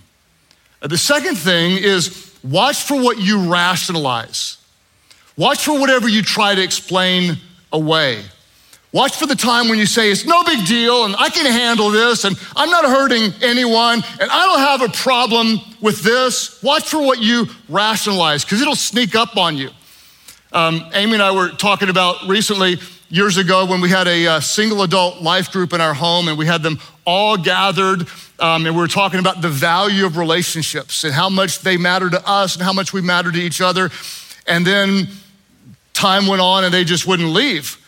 The 0.80 0.98
second 0.98 1.36
thing 1.36 1.78
is 1.82 2.34
watch 2.44 2.82
for 2.82 3.00
what 3.00 3.18
you 3.18 3.50
rationalize. 3.50 4.58
Watch 5.36 5.64
for 5.64 5.78
whatever 5.78 6.08
you 6.08 6.22
try 6.22 6.54
to 6.54 6.62
explain 6.62 7.38
away. 7.72 8.22
Watch 8.96 9.16
for 9.16 9.26
the 9.26 9.36
time 9.36 9.68
when 9.68 9.78
you 9.78 9.84
say, 9.84 10.10
it's 10.10 10.24
no 10.24 10.42
big 10.42 10.64
deal 10.64 11.04
and 11.04 11.14
I 11.18 11.28
can 11.28 11.44
handle 11.44 11.90
this 11.90 12.24
and 12.24 12.34
I'm 12.56 12.70
not 12.70 12.86
hurting 12.86 13.30
anyone 13.42 14.02
and 14.18 14.30
I 14.30 14.46
don't 14.46 14.58
have 14.58 14.80
a 14.80 14.88
problem 14.88 15.58
with 15.82 16.00
this. 16.00 16.62
Watch 16.62 16.88
for 16.88 17.02
what 17.02 17.20
you 17.20 17.46
rationalize 17.68 18.42
because 18.42 18.62
it'll 18.62 18.74
sneak 18.74 19.14
up 19.14 19.36
on 19.36 19.58
you. 19.58 19.68
Um, 20.50 20.88
Amy 20.94 21.12
and 21.12 21.22
I 21.22 21.30
were 21.32 21.50
talking 21.50 21.90
about 21.90 22.26
recently, 22.26 22.78
years 23.10 23.36
ago, 23.36 23.66
when 23.66 23.82
we 23.82 23.90
had 23.90 24.08
a, 24.08 24.26
uh, 24.26 24.40
single 24.40 24.80
adult 24.80 25.20
life 25.20 25.52
group 25.52 25.74
in 25.74 25.82
our 25.82 25.92
home 25.92 26.28
and 26.28 26.38
we 26.38 26.46
had 26.46 26.62
them 26.62 26.78
all 27.04 27.36
gathered 27.36 28.08
um, 28.38 28.64
and 28.64 28.74
we 28.74 28.80
were 28.80 28.88
talking 28.88 29.20
about 29.20 29.42
the 29.42 29.50
value 29.50 30.06
of 30.06 30.16
relationships 30.16 31.04
and 31.04 31.12
how 31.12 31.28
much 31.28 31.60
they 31.60 31.76
matter 31.76 32.08
to 32.08 32.26
us 32.26 32.54
and 32.54 32.64
how 32.64 32.72
much 32.72 32.94
we 32.94 33.02
matter 33.02 33.30
to 33.30 33.38
each 33.38 33.60
other. 33.60 33.90
And 34.46 34.66
then 34.66 35.08
time 35.92 36.26
went 36.26 36.40
on 36.40 36.64
and 36.64 36.72
they 36.72 36.84
just 36.84 37.06
wouldn't 37.06 37.28
leave 37.28 37.82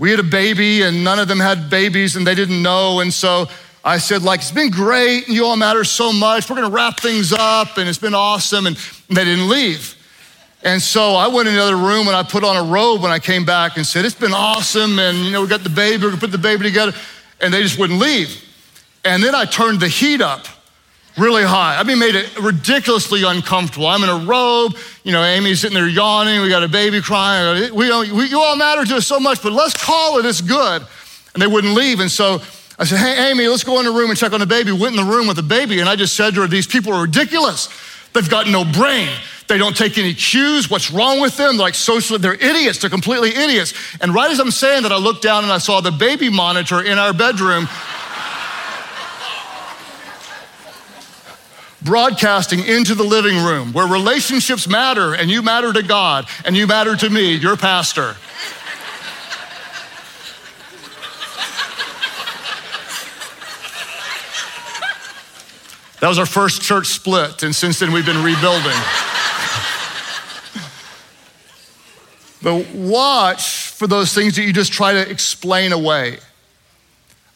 we 0.00 0.10
had 0.10 0.18
a 0.18 0.22
baby 0.22 0.80
and 0.80 1.04
none 1.04 1.18
of 1.18 1.28
them 1.28 1.38
had 1.38 1.68
babies 1.68 2.16
and 2.16 2.26
they 2.26 2.34
didn't 2.34 2.62
know. 2.62 3.00
And 3.00 3.12
so 3.12 3.48
I 3.84 3.98
said, 3.98 4.22
like, 4.22 4.40
it's 4.40 4.50
been 4.50 4.70
great 4.70 5.26
and 5.26 5.36
you 5.36 5.44
all 5.44 5.56
matter 5.56 5.84
so 5.84 6.10
much. 6.10 6.48
We're 6.48 6.56
gonna 6.56 6.70
wrap 6.70 7.00
things 7.00 7.34
up 7.34 7.76
and 7.76 7.86
it's 7.86 7.98
been 7.98 8.14
awesome. 8.14 8.66
And 8.66 8.76
they 9.10 9.24
didn't 9.26 9.50
leave. 9.50 9.94
And 10.62 10.80
so 10.80 11.16
I 11.16 11.28
went 11.28 11.48
in 11.48 11.54
the 11.54 11.62
other 11.62 11.76
room 11.76 12.06
and 12.08 12.16
I 12.16 12.22
put 12.22 12.44
on 12.44 12.56
a 12.56 12.72
robe 12.72 13.02
when 13.02 13.12
I 13.12 13.18
came 13.18 13.44
back 13.44 13.76
and 13.76 13.86
said, 13.86 14.06
it's 14.06 14.14
been 14.14 14.32
awesome. 14.32 14.98
And, 14.98 15.18
you 15.18 15.32
know, 15.32 15.42
we 15.42 15.48
got 15.48 15.64
the 15.64 15.68
baby, 15.68 16.02
we're 16.02 16.08
gonna 16.08 16.20
put 16.20 16.32
the 16.32 16.38
baby 16.38 16.62
together. 16.62 16.94
And 17.42 17.52
they 17.52 17.62
just 17.62 17.78
wouldn't 17.78 18.00
leave. 18.00 18.42
And 19.04 19.22
then 19.22 19.34
I 19.34 19.44
turned 19.44 19.80
the 19.80 19.88
heat 19.88 20.22
up 20.22 20.46
really 21.18 21.42
high. 21.42 21.78
I 21.78 21.82
mean, 21.82 21.98
made 21.98 22.14
it 22.14 22.38
ridiculously 22.40 23.24
uncomfortable. 23.24 23.86
I'm 23.86 24.02
in 24.02 24.08
a 24.08 24.26
robe, 24.26 24.76
you 25.04 25.12
know, 25.12 25.22
Amy's 25.22 25.60
sitting 25.60 25.74
there 25.74 25.88
yawning, 25.88 26.40
we 26.40 26.48
got 26.48 26.62
a 26.62 26.68
baby 26.68 27.00
crying. 27.00 27.74
We, 27.74 27.90
we, 28.12 28.26
you 28.26 28.40
all 28.40 28.56
matter 28.56 28.84
to 28.84 28.96
us 28.96 29.06
so 29.06 29.20
much, 29.20 29.42
but 29.42 29.52
let's 29.52 29.74
call 29.74 30.18
it, 30.18 30.26
it's 30.26 30.40
good. 30.40 30.82
And 31.34 31.42
they 31.42 31.46
wouldn't 31.46 31.74
leave. 31.74 32.00
And 32.00 32.10
so 32.10 32.40
I 32.78 32.84
said, 32.84 32.98
hey, 32.98 33.30
Amy, 33.30 33.46
let's 33.48 33.64
go 33.64 33.78
in 33.78 33.86
the 33.86 33.92
room 33.92 34.10
and 34.10 34.18
check 34.18 34.32
on 34.32 34.40
the 34.40 34.46
baby. 34.46 34.72
Went 34.72 34.98
in 34.98 35.04
the 35.04 35.12
room 35.12 35.26
with 35.26 35.36
the 35.36 35.42
baby, 35.42 35.80
and 35.80 35.88
I 35.88 35.96
just 35.96 36.16
said 36.16 36.34
to 36.34 36.42
her, 36.42 36.46
these 36.46 36.66
people 36.66 36.92
are 36.92 37.02
ridiculous. 37.02 37.68
They've 38.12 38.28
got 38.28 38.48
no 38.48 38.64
brain. 38.64 39.10
They 39.46 39.58
don't 39.58 39.76
take 39.76 39.98
any 39.98 40.14
cues. 40.14 40.70
What's 40.70 40.90
wrong 40.90 41.20
with 41.20 41.36
them? 41.36 41.56
They're 41.56 41.66
like 41.66 41.74
socially, 41.74 42.20
they're 42.20 42.34
idiots. 42.34 42.78
They're 42.78 42.90
completely 42.90 43.30
idiots. 43.30 43.74
And 44.00 44.14
right 44.14 44.30
as 44.30 44.38
I'm 44.38 44.50
saying 44.50 44.84
that, 44.84 44.92
I 44.92 44.96
looked 44.96 45.22
down 45.22 45.42
and 45.42 45.52
I 45.52 45.58
saw 45.58 45.80
the 45.80 45.90
baby 45.90 46.30
monitor 46.30 46.82
in 46.82 46.98
our 46.98 47.12
bedroom 47.12 47.68
broadcasting 51.82 52.64
into 52.64 52.94
the 52.94 53.04
living 53.04 53.36
room 53.36 53.72
where 53.72 53.86
relationships 53.86 54.68
matter 54.68 55.14
and 55.14 55.30
you 55.30 55.42
matter 55.42 55.72
to 55.72 55.82
God 55.82 56.26
and 56.44 56.56
you 56.56 56.66
matter 56.66 56.96
to 56.96 57.10
me, 57.10 57.34
your 57.34 57.56
pastor. 57.56 58.16
That 66.00 66.08
was 66.08 66.18
our 66.18 66.26
first 66.26 66.62
church 66.62 66.86
split, 66.86 67.42
and 67.42 67.54
since 67.54 67.78
then 67.78 67.92
we've 67.92 68.06
been 68.06 68.24
rebuilding. 68.24 68.72
but 72.42 72.66
watch 72.74 73.66
for 73.66 73.86
those 73.86 74.14
things 74.14 74.34
that 74.36 74.42
you 74.44 74.52
just 74.54 74.72
try 74.72 74.94
to 74.94 75.10
explain 75.10 75.72
away. 75.72 76.16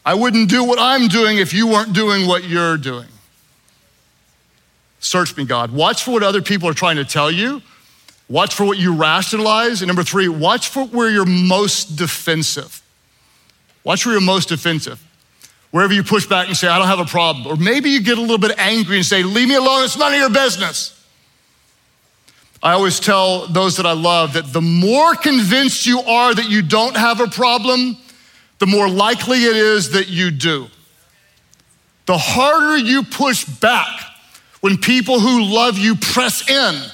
I 0.07 0.15
wouldn't 0.15 0.49
do 0.49 0.65
what 0.65 0.79
I'm 0.79 1.09
doing 1.09 1.37
if 1.37 1.53
you 1.53 1.67
weren't 1.67 1.93
doing 1.93 2.27
what 2.27 2.45
you're 2.45 2.79
doing. 2.79 3.07
Search 5.05 5.37
me, 5.37 5.45
God. 5.45 5.71
Watch 5.71 6.05
for 6.05 6.13
what 6.13 6.23
other 6.23 6.41
people 6.41 6.67
are 6.67 6.75
trying 6.75 6.97
to 6.97 7.05
tell 7.05 7.31
you. 7.31 7.61
Watch 8.27 8.55
for 8.55 8.65
what 8.65 8.79
you 8.79 8.95
rationalize. 8.95 9.83
And 9.83 9.87
number 9.87 10.03
three, 10.03 10.29
watch 10.29 10.69
for 10.69 10.87
where 10.87 11.11
you're 11.11 11.27
most 11.27 11.97
defensive. 11.97 12.83
Watch 13.85 14.07
where 14.07 14.15
you're 14.15 14.23
most 14.23 14.49
defensive. 14.49 14.99
Wherever 15.73 15.93
you 15.93 16.03
push 16.03 16.27
back 16.27 16.49
and 16.49 16.57
say, 16.57 16.69
I 16.69 16.79
don't 16.79 16.87
have 16.87 17.01
a 17.01 17.05
problem. 17.05 17.47
Or 17.47 17.57
maybe 17.57 17.91
you 17.91 18.01
get 18.01 18.17
a 18.17 18.21
little 18.23 18.39
bit 18.39 18.59
angry 18.59 18.97
and 18.97 19.05
say, 19.05 19.23
Leave 19.23 19.47
me 19.47 19.57
alone, 19.57 19.85
it's 19.85 19.99
none 19.99 20.15
of 20.15 20.19
your 20.19 20.31
business. 20.31 21.05
I 22.63 22.73
always 22.73 22.99
tell 22.99 23.47
those 23.49 23.77
that 23.77 23.85
I 23.85 23.93
love 23.93 24.33
that 24.33 24.55
the 24.55 24.63
more 24.63 25.15
convinced 25.17 25.85
you 25.85 26.01
are 26.01 26.35
that 26.35 26.49
you 26.49 26.63
don't 26.63 26.97
have 26.97 27.21
a 27.21 27.27
problem, 27.27 27.99
the 28.59 28.67
more 28.67 28.89
likely 28.89 29.45
it 29.45 29.57
is 29.57 29.91
that 29.91 30.09
you 30.09 30.31
do. 30.31 30.69
The 32.07 32.17
harder 32.17 32.79
you 32.79 33.03
push 33.03 33.45
back, 33.45 34.14
when 34.65 34.79
people 34.79 35.21
who 35.21 35.45
love 35.45 35.77
you 35.77 35.95
press 35.95 36.49
in, 36.49 36.91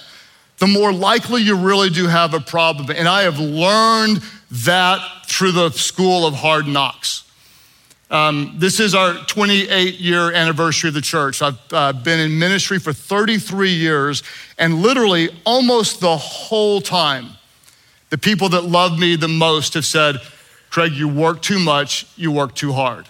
the 0.59 0.67
more 0.67 0.93
likely 0.93 1.41
you 1.41 1.55
really 1.55 1.89
do 1.89 2.09
have 2.09 2.35
a 2.35 2.41
problem. 2.41 2.91
And 2.91 3.07
I 3.07 3.23
have 3.23 3.39
learned 3.39 4.23
that 4.51 5.01
through 5.27 5.53
the 5.53 5.71
school 5.71 6.27
of 6.27 6.35
hard 6.35 6.67
knocks. 6.67 7.31
Um, 8.11 8.57
this 8.57 8.81
is 8.81 8.93
our 8.93 9.15
28 9.15 10.01
year 10.01 10.33
anniversary 10.33 10.89
of 10.89 10.95
the 10.95 11.01
church. 11.01 11.43
I've 11.43 11.61
uh, 11.71 11.93
been 11.93 12.19
in 12.19 12.41
ministry 12.41 12.81
for 12.81 12.93
33 12.93 13.71
years, 13.71 14.25
and 14.59 14.83
literally 14.83 15.29
almost 15.47 16.01
the 16.01 16.17
whole 16.17 16.81
time, 16.81 17.29
the 18.09 18.19
people 18.19 18.49
that 18.49 18.65
love 18.65 18.99
me 18.99 19.15
the 19.15 19.29
most 19.29 19.75
have 19.75 19.87
said, 19.87 20.17
Craig, 20.71 20.91
you 20.91 21.07
work 21.07 21.41
too 21.41 21.61
much, 21.61 22.05
you 22.17 22.33
work 22.33 22.57
too 22.57 22.73
hard. 22.73 23.07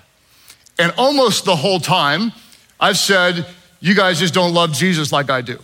And 0.78 0.92
almost 0.98 1.46
the 1.46 1.56
whole 1.56 1.80
time, 1.80 2.32
I've 2.78 2.98
said, 2.98 3.46
you 3.80 3.94
guys 3.94 4.18
just 4.18 4.34
don't 4.34 4.54
love 4.54 4.72
Jesus 4.72 5.12
like 5.12 5.30
I 5.30 5.40
do. 5.40 5.58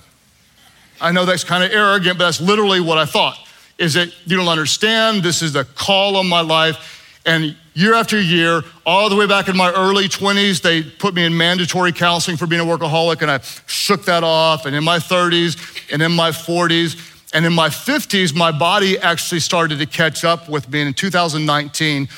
I 1.01 1.13
know 1.13 1.25
that's 1.25 1.45
kind 1.45 1.63
of 1.63 1.71
arrogant, 1.71 2.19
but 2.19 2.25
that's 2.25 2.41
literally 2.41 2.81
what 2.81 2.99
I 2.99 3.05
thought. 3.05 3.39
Is 3.79 3.95
that 3.95 4.09
you 4.27 4.37
don't 4.37 4.49
understand? 4.49 5.23
This 5.23 5.43
is 5.43 5.53
the 5.53 5.65
call 5.65 6.17
on 6.17 6.27
my 6.27 6.41
life. 6.41 7.21
And 7.27 7.57
year 7.75 7.93
after 7.93 8.19
year, 8.19 8.63
all 8.87 9.11
the 9.11 9.17
way 9.17 9.27
back 9.27 9.49
in 9.49 9.57
my 9.57 9.71
early 9.73 10.09
20s, 10.09 10.63
they 10.63 10.83
put 10.83 11.13
me 11.13 11.27
in 11.27 11.37
mandatory 11.37 11.93
counseling 11.93 12.37
for 12.37 12.47
being 12.47 12.63
a 12.63 12.65
workaholic, 12.65 13.21
and 13.21 13.31
I 13.31 13.41
shook 13.67 14.05
that 14.07 14.25
off. 14.25 14.65
And 14.65 14.75
in 14.75 14.85
my 14.85 14.99
30s, 14.99 15.93
and 15.93 16.01
in 16.01 16.13
my 16.13 16.31
40s, 16.31 17.15
and 17.35 17.45
in 17.45 17.53
my 17.53 17.69
50s, 17.69 18.35
my 18.35 18.51
body 18.51 18.99
actually 18.99 19.41
started 19.41 19.79
to 19.81 19.87
catch 19.87 20.25
up 20.25 20.49
with 20.49 20.71
me. 20.71 20.81
And 20.81 20.89
in 20.89 20.95
2019, 20.95 22.09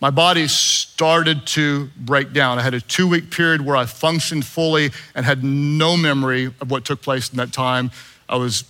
my 0.00 0.10
body 0.10 0.46
started 0.46 1.46
to 1.48 1.88
break 1.96 2.32
down. 2.32 2.58
I 2.58 2.62
had 2.62 2.74
a 2.74 2.80
two 2.80 3.08
week 3.08 3.30
period 3.30 3.62
where 3.62 3.76
I 3.76 3.86
functioned 3.86 4.44
fully 4.44 4.90
and 5.14 5.24
had 5.24 5.42
no 5.42 5.96
memory 5.96 6.46
of 6.46 6.70
what 6.70 6.84
took 6.84 7.00
place 7.00 7.30
in 7.30 7.38
that 7.38 7.52
time. 7.52 7.90
I 8.28 8.36
was 8.36 8.64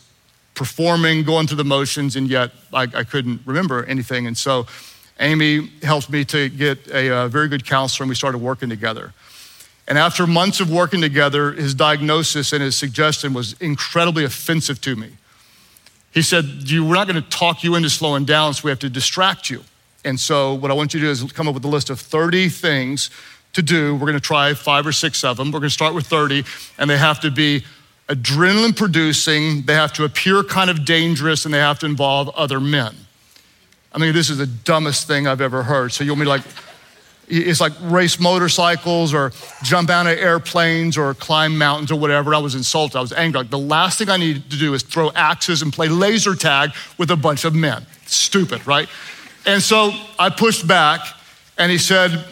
performing, 0.55 1.25
going 1.25 1.47
through 1.47 1.57
the 1.57 1.65
motions, 1.65 2.17
and 2.17 2.29
yet 2.29 2.53
I, 2.73 2.83
I 2.83 3.05
couldn't 3.05 3.41
remember 3.45 3.85
anything. 3.85 4.27
And 4.27 4.39
so 4.39 4.67
Amy 5.19 5.71
helped 5.83 6.11
me 6.11 6.25
to 6.27 6.49
get 6.49 6.87
a, 6.89 7.25
a 7.25 7.29
very 7.29 7.49
good 7.49 7.67
counselor, 7.67 8.05
and 8.05 8.09
we 8.09 8.15
started 8.15 8.39
working 8.39 8.69
together. 8.69 9.13
And 9.89 9.99
after 9.99 10.27
months 10.27 10.61
of 10.61 10.71
working 10.71 11.01
together, 11.01 11.53
his 11.53 11.75
diagnosis 11.75 12.53
and 12.53 12.63
his 12.63 12.77
suggestion 12.77 13.33
was 13.33 13.55
incredibly 13.61 14.25
offensive 14.25 14.81
to 14.83 14.97
me. 14.97 15.11
He 16.13 16.23
said, 16.23 16.45
We're 16.71 16.95
not 16.95 17.07
going 17.07 17.23
to 17.23 17.29
talk 17.29 17.63
you 17.63 17.75
into 17.75 17.91
slowing 17.91 18.25
down, 18.25 18.55
so 18.55 18.63
we 18.65 18.71
have 18.71 18.79
to 18.81 18.89
distract 18.89 19.51
you. 19.51 19.63
And 20.07 20.21
so, 20.21 20.55
what 20.55 20.71
I 20.71 20.75
want 20.75 20.95
you 20.95 21.01
to 21.01 21.07
do 21.07 21.11
is 21.11 21.33
come 21.33 21.49
up 21.49 21.55
with 21.55 21.65
a 21.65 21.69
list 21.69 21.91
of 21.91 21.99
30 21.99 22.49
things 22.49 23.11
to 23.55 23.61
do. 23.61 23.95
We're 23.95 24.07
going 24.07 24.15
to 24.15 24.21
try 24.21 24.55
five 24.55 24.87
or 24.87 24.93
six 24.93 25.25
of 25.25 25.37
them. 25.37 25.49
We're 25.49 25.59
going 25.59 25.69
to 25.69 25.75
start 25.75 25.95
with 25.95 26.07
30, 26.07 26.45
and 26.79 26.89
they 26.89 26.97
have 26.97 27.19
to 27.23 27.31
be 27.31 27.65
adrenaline 28.09 28.77
producing, 28.77 29.63
they 29.63 29.75
have 29.75 29.93
to 29.95 30.05
appear 30.05 30.45
kind 30.45 30.71
of 30.71 30.85
dangerous, 30.85 31.45
and 31.45 31.53
they 31.53 31.59
have 31.59 31.81
to 31.81 31.87
involve 31.87 32.29
other 32.37 32.61
men. 32.61 32.95
I 33.93 33.99
mean, 33.99 34.15
this 34.15 34.31
is 34.31 34.39
the 34.39 34.47
dumbest 34.47 35.09
thing 35.09 35.27
I've 35.27 35.41
ever 35.41 35.65
heard. 35.65 35.91
So, 35.91 36.05
you'll 36.05 36.15
be 36.15 36.25
like, 36.25 36.43
it's 37.29 37.61
like 37.61 37.73
race 37.83 38.21
motorcycles 38.21 39.13
or 39.13 39.33
jump 39.65 39.91
out 39.91 40.07
of 40.07 40.17
airplanes 40.17 40.97
or 40.97 41.15
climb 41.15 41.59
mountains 41.59 41.91
or 41.91 41.99
whatever. 41.99 42.33
I 42.33 42.39
was 42.39 42.55
insulted. 42.55 42.97
I 42.97 43.01
was 43.01 43.13
angry. 43.13 43.41
Like 43.41 43.51
the 43.51 43.59
last 43.59 43.99
thing 43.99 44.09
I 44.09 44.19
needed 44.19 44.49
to 44.53 44.57
do 44.57 44.73
is 44.75 44.85
throw 44.85 45.11
axes 45.17 45.63
and 45.63 45.73
play 45.73 45.89
laser 45.89 46.37
tag 46.37 46.71
with 46.97 47.11
a 47.11 47.17
bunch 47.17 47.45
of 47.45 47.57
men. 47.57 47.85
Stupid, 48.07 48.65
right? 48.65 48.89
And 49.47 49.63
so 49.63 49.93
I 50.19 50.29
pushed 50.29 50.67
back 50.67 51.01
and 51.57 51.71
he 51.71 51.79
said, 51.79 52.25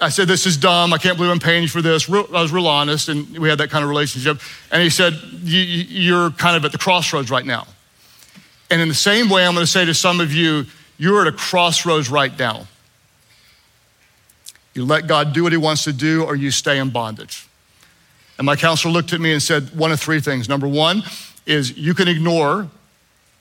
I 0.00 0.08
said, 0.08 0.26
This 0.26 0.46
is 0.46 0.56
dumb. 0.56 0.92
I 0.92 0.98
can't 0.98 1.16
believe 1.16 1.30
I'm 1.30 1.38
paying 1.38 1.62
you 1.62 1.68
for 1.68 1.82
this. 1.82 2.10
I 2.10 2.22
was 2.22 2.50
real 2.50 2.66
honest 2.66 3.08
and 3.08 3.38
we 3.38 3.48
had 3.48 3.58
that 3.58 3.70
kind 3.70 3.84
of 3.84 3.90
relationship. 3.90 4.40
And 4.72 4.82
he 4.82 4.90
said, 4.90 5.14
You're 5.42 6.30
kind 6.30 6.56
of 6.56 6.64
at 6.64 6.72
the 6.72 6.78
crossroads 6.78 7.30
right 7.30 7.46
now. 7.46 7.66
And 8.70 8.80
in 8.80 8.88
the 8.88 8.94
same 8.94 9.28
way, 9.28 9.46
I'm 9.46 9.54
going 9.54 9.66
to 9.66 9.70
say 9.70 9.84
to 9.84 9.94
some 9.94 10.18
of 10.18 10.32
you, 10.32 10.64
you're 10.96 11.20
at 11.20 11.26
a 11.26 11.32
crossroads 11.32 12.10
right 12.10 12.36
now. 12.38 12.66
You 14.72 14.86
let 14.86 15.06
God 15.06 15.34
do 15.34 15.42
what 15.42 15.52
He 15.52 15.58
wants 15.58 15.84
to 15.84 15.92
do, 15.92 16.24
or 16.24 16.34
you 16.34 16.50
stay 16.50 16.78
in 16.78 16.88
bondage. 16.88 17.46
And 18.38 18.46
my 18.46 18.56
counselor 18.56 18.92
looked 18.92 19.12
at 19.12 19.20
me 19.20 19.32
and 19.32 19.42
said 19.42 19.76
one 19.76 19.92
of 19.92 20.00
three 20.00 20.20
things. 20.20 20.48
Number 20.48 20.66
one 20.66 21.02
is 21.44 21.76
you 21.76 21.92
can 21.92 22.08
ignore 22.08 22.68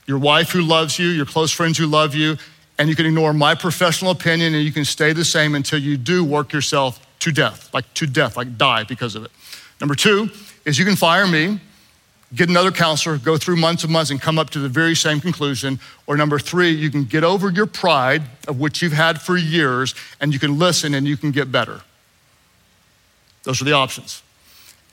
your 0.06 0.20
wife 0.20 0.50
who 0.50 0.62
loves 0.62 1.00
you, 1.00 1.08
your 1.08 1.26
close 1.26 1.52
friends 1.52 1.78
who 1.78 1.88
love 1.88 2.13
you, 2.13 2.38
and 2.82 2.89
you 2.89 2.96
can 2.96 3.06
ignore 3.06 3.32
my 3.32 3.54
professional 3.54 4.10
opinion 4.10 4.56
and 4.56 4.63
you 4.63 4.72
can 4.72 4.84
stay 4.84 5.13
the 5.13 5.24
same 5.24 5.54
until 5.54 5.78
you 5.78 5.98
do 5.98 6.24
work 6.24 6.52
yourself 6.52 7.00
to 7.20 7.32
death, 7.32 7.72
like 7.76 7.94
to 7.94 8.08
death, 8.08 8.36
like 8.36 8.58
die 8.58 8.84
because 8.86 9.13
of 9.13 9.24
it. 9.24 9.30
Number 9.80 9.94
two 9.94 10.32
is 10.65 10.80
you 10.80 10.86
can 10.86 10.96
fire 10.96 11.28
me 11.28 11.60
get 12.34 12.50
another 12.50 12.72
counselor, 12.72 13.20
go 13.20 13.38
through 13.38 13.58
months 13.58 13.84
and 13.84 13.94
months 13.94 14.10
and 14.10 14.20
come 14.20 14.39
up 14.39 14.50
to 14.50 14.58
the 14.58 14.67
very 14.67 14.96
same 14.96 15.20
conclusion. 15.20 15.80
Or 16.08 16.17
number 16.17 16.39
three, 16.39 16.72
you 16.72 16.89
can 16.89 17.04
get 17.04 17.24
over 17.24 17.52
your 17.52 17.67
pride 17.67 18.24
of 18.48 18.60
which 18.60 18.82
you've 18.82 18.94
had 18.94 19.22
for 19.22 19.38
years 19.38 19.94
and 20.20 20.34
you 20.34 20.39
can 20.39 20.58
listen 20.58 20.96
and 20.96 21.08
you 21.08 21.17
can 21.17 21.30
get 21.30 21.52
better. 21.52 21.82
Those 23.44 23.62
are 23.62 23.65
the 23.65 23.74
options. 23.74 24.24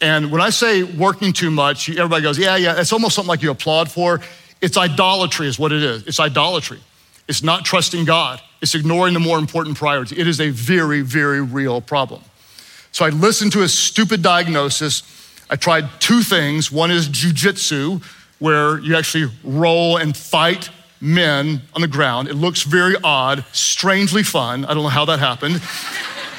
And 0.03 0.31
when 0.31 0.43
I 0.43 0.51
say 0.51 0.83
working 0.83 1.33
too 1.33 1.51
much, 1.51 1.89
everybody 1.89 2.23
goes, 2.23 2.39
yeah, 2.39 2.57
yeah, 2.57 2.79
it's 2.79 2.93
almost 2.93 3.15
something 3.15 3.31
like 3.31 3.41
you 3.41 3.51
applaud 3.51 3.91
for. 3.91 4.21
It's 4.61 4.77
idolatry, 4.77 5.47
is 5.47 5.59
what 5.59 5.73
it 5.73 5.83
is. 5.83 6.07
It's 6.07 6.21
idolatry. 6.21 6.81
It's 7.29 7.43
not 7.43 7.65
trusting 7.65 8.05
God, 8.05 8.41
it's 8.61 8.75
ignoring 8.75 9.15
the 9.15 9.21
more 9.21 9.39
important 9.39 9.77
priority. 9.77 10.19
It 10.19 10.27
is 10.27 10.41
a 10.41 10.51
very, 10.51 11.03
very 11.03 11.41
real 11.41 11.81
problem. 11.81 12.23
So 12.91 13.05
I 13.05 13.11
listened 13.11 13.53
to 13.53 13.63
a 13.63 13.69
stupid 13.69 14.23
diagnosis 14.23 15.03
I 15.51 15.57
tried 15.57 15.89
two 16.01 16.23
things. 16.23 16.71
One 16.71 16.91
is 16.91 17.09
jujitsu, 17.09 18.03
where 18.39 18.79
you 18.81 18.97
actually 18.97 19.33
roll 19.43 19.97
and 19.97 20.17
fight 20.17 20.71
men 21.01 21.63
on 21.75 21.81
the 21.81 21.89
ground. 21.89 22.29
It 22.29 22.35
looks 22.35 22.63
very 22.63 22.97
odd, 23.03 23.45
strangely 23.53 24.23
fun. 24.23 24.65
I 24.65 24.75
don't 24.75 24.83
know 24.83 24.89
how 24.89 25.07
that 25.07 25.19
happened. 25.19 25.63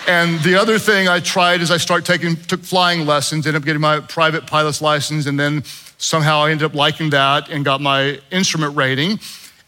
and 0.08 0.40
the 0.42 0.56
other 0.56 0.78
thing 0.78 1.08
I 1.08 1.20
tried 1.22 1.62
is 1.62 1.72
I 1.72 1.78
started 1.78 2.06
taking 2.06 2.36
took 2.36 2.62
flying 2.62 3.06
lessons, 3.06 3.48
ended 3.48 3.62
up 3.62 3.66
getting 3.66 3.82
my 3.82 4.00
private 4.00 4.46
pilot's 4.46 4.82
license, 4.82 5.26
and 5.26 5.40
then 5.40 5.64
somehow 5.98 6.42
I 6.42 6.52
ended 6.52 6.66
up 6.66 6.76
liking 6.76 7.10
that 7.10 7.50
and 7.50 7.66
got 7.66 7.82
my 7.82 8.20
instrument 8.32 8.76
rating. 8.76 9.20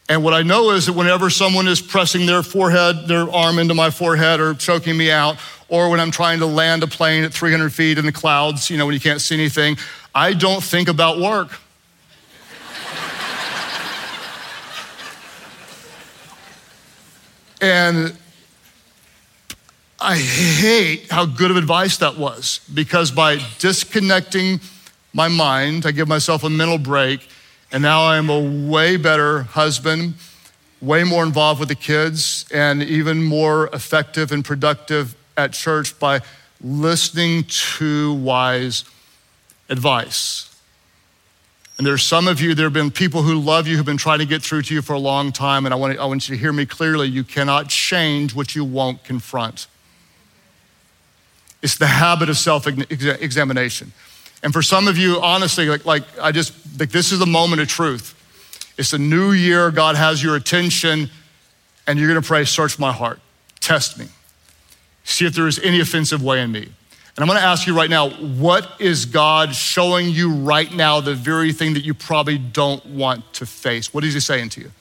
And 0.10 0.24
what 0.24 0.34
I 0.34 0.42
know 0.42 0.72
is 0.72 0.88
that 0.88 0.94
whenever 0.94 1.30
someone 1.30 1.68
is 1.68 1.82
pressing 1.82 2.26
their 2.26 2.44
forehead, 2.44 3.08
their 3.08 3.30
arm 3.30 3.60
into 3.60 3.74
my 3.74 3.90
forehead 3.90 4.40
or 4.40 4.54
choking 4.54 4.98
me 4.98 5.10
out, 5.10 5.38
or 5.70 5.90
when 5.90 6.02
I'm 6.02 6.12
trying 6.12 6.40
to 6.40 6.46
land 6.46 6.84
a 6.84 6.88
plane 6.88 7.24
at 7.24 7.34
300 7.34 7.72
feet 7.72 7.98
in 7.98 8.06
the 8.06 8.12
clouds, 8.12 8.70
you 8.70 8.78
know, 8.78 8.86
when 8.86 8.94
you 8.94 9.00
can't 9.00 9.22
see 9.22 9.36
anything, 9.36 9.78
I 10.14 10.34
don't 10.34 10.62
think 10.62 10.90
about 10.90 11.20
work. 11.20 11.52
and 17.62 18.18
I 20.02 20.18
hate 20.18 21.12
how 21.12 21.26
good 21.26 21.52
of 21.52 21.58
advice 21.58 21.98
that 21.98 22.18
was 22.18 22.60
because 22.74 23.12
by 23.12 23.38
disconnecting 23.60 24.60
my 25.14 25.28
mind, 25.28 25.86
I 25.86 25.92
give 25.92 26.08
myself 26.08 26.44
a 26.44 26.50
mental 26.50 26.80
break, 26.80 27.28
and 27.72 27.82
now 27.82 28.08
I'm 28.08 28.30
a 28.30 28.40
way 28.70 28.98
better 28.98 29.44
husband, 29.44 30.16
way 30.82 31.04
more 31.04 31.24
involved 31.24 31.60
with 31.60 31.70
the 31.70 31.76
kids, 31.76 32.46
and 32.52 32.84
even 32.84 33.24
more 33.24 33.68
effective 33.68 34.32
and 34.32 34.44
productive 34.44 35.16
at 35.38 35.54
church 35.54 35.98
by 36.00 36.22
listening 36.62 37.46
to 37.78 38.14
wise 38.16 38.84
advice. 39.70 40.48
And 41.78 41.88
there's 41.88 42.04
some 42.04 42.28
of 42.28 42.42
you, 42.42 42.54
there 42.54 42.66
have 42.68 42.74
been 42.74 42.92
people 42.92 43.24
who 43.24 43.40
love 43.40 43.68
you 43.68 43.78
who've 43.78 43.86
been 43.86 43.98
trying 43.98 44.20
to 44.20 44.26
get 44.26 44.44
through 44.44 44.62
to 44.64 44.74
you 44.74 44.82
for 44.82 44.94
a 44.94 45.00
long 45.00 45.32
time, 45.32 45.66
and 45.66 45.74
I 45.74 45.78
want, 45.78 45.98
I 45.98 46.06
want 46.06 46.30
you 46.30 46.36
to 46.36 46.40
hear 46.40 46.54
me 46.54 46.66
clearly. 46.66 47.08
You 47.08 47.24
cannot 47.24 47.70
change 47.70 48.36
what 48.36 48.54
you 48.54 48.64
won't 48.64 49.04
confront. 49.04 49.68
It's 51.64 51.78
the 51.78 51.88
habit 51.88 52.30
of 52.30 52.38
self 52.38 52.68
examination. 52.68 53.94
And 54.44 54.54
for 54.54 54.62
some 54.62 54.88
of 54.88 54.98
you, 54.98 55.20
honestly, 55.22 55.68
like, 55.68 55.86
like 55.86 56.04
I 56.20 56.32
just, 56.32 56.54
like 56.80 56.90
this 56.90 57.12
is 57.12 57.20
the 57.20 57.26
moment 57.26 57.62
of 57.62 57.68
truth. 57.68 58.18
It's 58.78 58.94
a 58.94 58.98
new 58.98 59.32
year, 59.32 59.70
God 59.70 59.96
has 59.96 60.24
your 60.24 60.36
attention, 60.36 61.10
and 61.86 62.00
you're 62.00 62.08
gonna 62.08 62.22
pray, 62.22 62.46
search 62.46 62.80
my 62.80 62.92
heart, 62.92 63.20
test 63.60 64.00
me 64.00 64.08
see 65.04 65.26
if 65.26 65.34
there 65.34 65.48
is 65.48 65.60
any 65.60 65.80
offensive 65.80 66.24
way 66.24 66.42
in 66.42 66.52
me. 66.52 66.62
And 66.62 67.24
I'm 67.24 67.28
gonna 67.28 67.40
ask 67.46 67.68
you 67.68 67.76
right 67.76 67.90
now, 67.90 68.10
what 68.10 68.72
is 68.80 69.06
God 69.06 69.54
showing 69.54 70.10
you 70.10 70.34
right 70.34 70.72
now, 70.74 71.02
the 71.02 71.14
very 71.14 71.52
thing 71.52 71.74
that 71.74 71.84
you 71.84 71.94
probably 71.94 72.38
don't 72.38 72.84
want 72.86 73.34
to 73.34 73.46
face? 73.46 73.94
What 73.94 74.04
is 74.04 74.14
He 74.14 74.20
saying 74.20 74.50
to 74.50 74.62
you? 74.62 74.72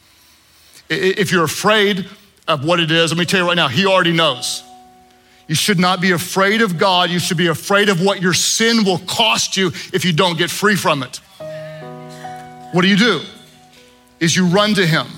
If 0.88 1.32
you're 1.32 1.44
afraid 1.44 2.08
of 2.46 2.64
what 2.64 2.80
it 2.80 2.90
is, 2.90 3.10
let 3.10 3.18
me 3.18 3.24
tell 3.24 3.40
you 3.40 3.46
right 3.48 3.56
now, 3.56 3.68
He 3.68 3.86
already 3.86 4.12
knows. 4.12 4.62
You 5.50 5.56
should 5.56 5.80
not 5.80 6.00
be 6.00 6.12
afraid 6.12 6.62
of 6.62 6.78
God. 6.78 7.10
You 7.10 7.18
should 7.18 7.36
be 7.36 7.48
afraid 7.48 7.88
of 7.88 8.00
what 8.00 8.22
your 8.22 8.32
sin 8.32 8.84
will 8.84 8.98
cost 8.98 9.56
you 9.56 9.72
if 9.92 10.04
you 10.04 10.12
don't 10.12 10.38
get 10.38 10.48
free 10.48 10.76
from 10.76 11.02
it. 11.02 11.16
What 12.70 12.82
do 12.82 12.88
you 12.88 12.96
do? 12.96 13.20
Is 14.20 14.36
you 14.36 14.46
run 14.46 14.74
to 14.74 14.86
Him. 14.86 15.08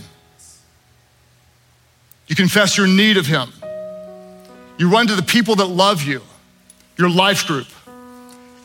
You 2.28 2.34
confess 2.34 2.78
your 2.78 2.86
need 2.86 3.18
of 3.18 3.26
Him. 3.26 3.52
You 4.78 4.88
run 4.88 5.06
to 5.08 5.14
the 5.14 5.22
people 5.22 5.56
that 5.56 5.66
love 5.66 6.02
you, 6.02 6.22
your 6.96 7.10
life 7.10 7.46
group. 7.46 7.66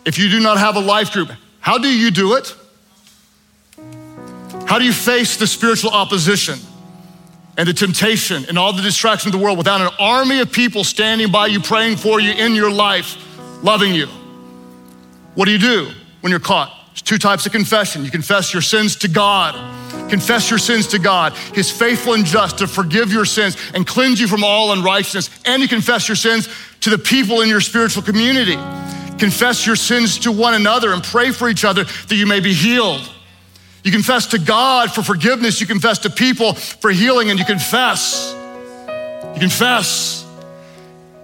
If 0.06 0.18
you 0.18 0.30
do 0.30 0.40
not 0.40 0.58
have 0.58 0.78
a 0.78 0.80
life 0.80 1.12
group, 1.12 1.32
how 1.60 1.78
do 1.78 1.90
you 1.90 2.12
do 2.12 2.36
it? 2.36 2.56
How 4.68 4.80
do 4.80 4.86
you 4.86 4.94
face 4.94 5.36
the 5.36 5.48
spiritual 5.48 5.92
opposition 5.92 6.60
and 7.58 7.68
the 7.68 7.74
temptation 7.74 8.46
and 8.48 8.58
all 8.58 8.72
the 8.72 8.82
distractions 8.82 9.34
of 9.34 9.40
the 9.40 9.44
world 9.44 9.58
without 9.58 9.82
an 9.82 9.90
army 10.00 10.40
of 10.40 10.52
people 10.52 10.84
standing 10.84 11.32
by 11.32 11.48
you, 11.48 11.60
praying 11.60 11.98
for 11.98 12.20
you 12.20 12.32
in 12.32 12.56
your 12.56 12.72
life, 12.72 13.18
loving 13.64 13.94
you? 13.94 14.08
What 15.36 15.46
do 15.46 15.52
you 15.52 15.60
do 15.60 15.90
when 16.22 16.32
you're 16.32 16.40
caught? 16.40 16.74
There's 16.90 17.02
two 17.02 17.18
types 17.18 17.46
of 17.46 17.52
confession. 17.52 18.06
You 18.06 18.12
confess 18.12 18.54
your 18.54 18.62
sins 18.62 18.96
to 18.98 19.08
God 19.08 19.56
Confess 20.10 20.50
your 20.50 20.60
sins 20.60 20.88
to 20.88 21.00
God. 21.00 21.34
He's 21.54 21.70
faithful 21.70 22.14
and 22.14 22.26
just 22.26 22.60
to 22.60 22.68
forgive 22.68 23.12
your 23.12 23.26
sins 23.26 23.58
and 23.74 23.86
cleanse 23.86 24.22
you 24.22 24.28
from 24.28 24.44
all 24.44 24.72
unrighteousness. 24.72 25.30
And 25.46 25.62
you 25.62 25.68
confess 25.68 26.08
your 26.08 26.16
sins 26.16 26.48
to 26.82 26.90
the 26.90 26.98
people 26.98 27.42
in 27.42 27.50
your 27.50 27.62
spiritual 27.62 28.04
community. 28.04 28.56
Confess 29.18 29.66
your 29.66 29.76
sins 29.76 30.20
to 30.20 30.32
one 30.32 30.54
another 30.54 30.94
and 30.94 31.04
pray 31.04 31.32
for 31.32 31.50
each 31.50 31.66
other 31.66 31.84
that 31.84 32.16
you 32.16 32.26
may 32.26 32.40
be 32.40 32.54
healed. 32.54 33.02
You 33.88 33.94
confess 33.94 34.26
to 34.28 34.38
God 34.38 34.92
for 34.92 35.02
forgiveness. 35.02 35.62
You 35.62 35.66
confess 35.66 36.00
to 36.00 36.10
people 36.10 36.56
for 36.56 36.92
healing, 36.92 37.30
and 37.30 37.40
you 37.40 37.46
confess. 37.46 38.36
You 39.34 39.40
confess. 39.40 40.26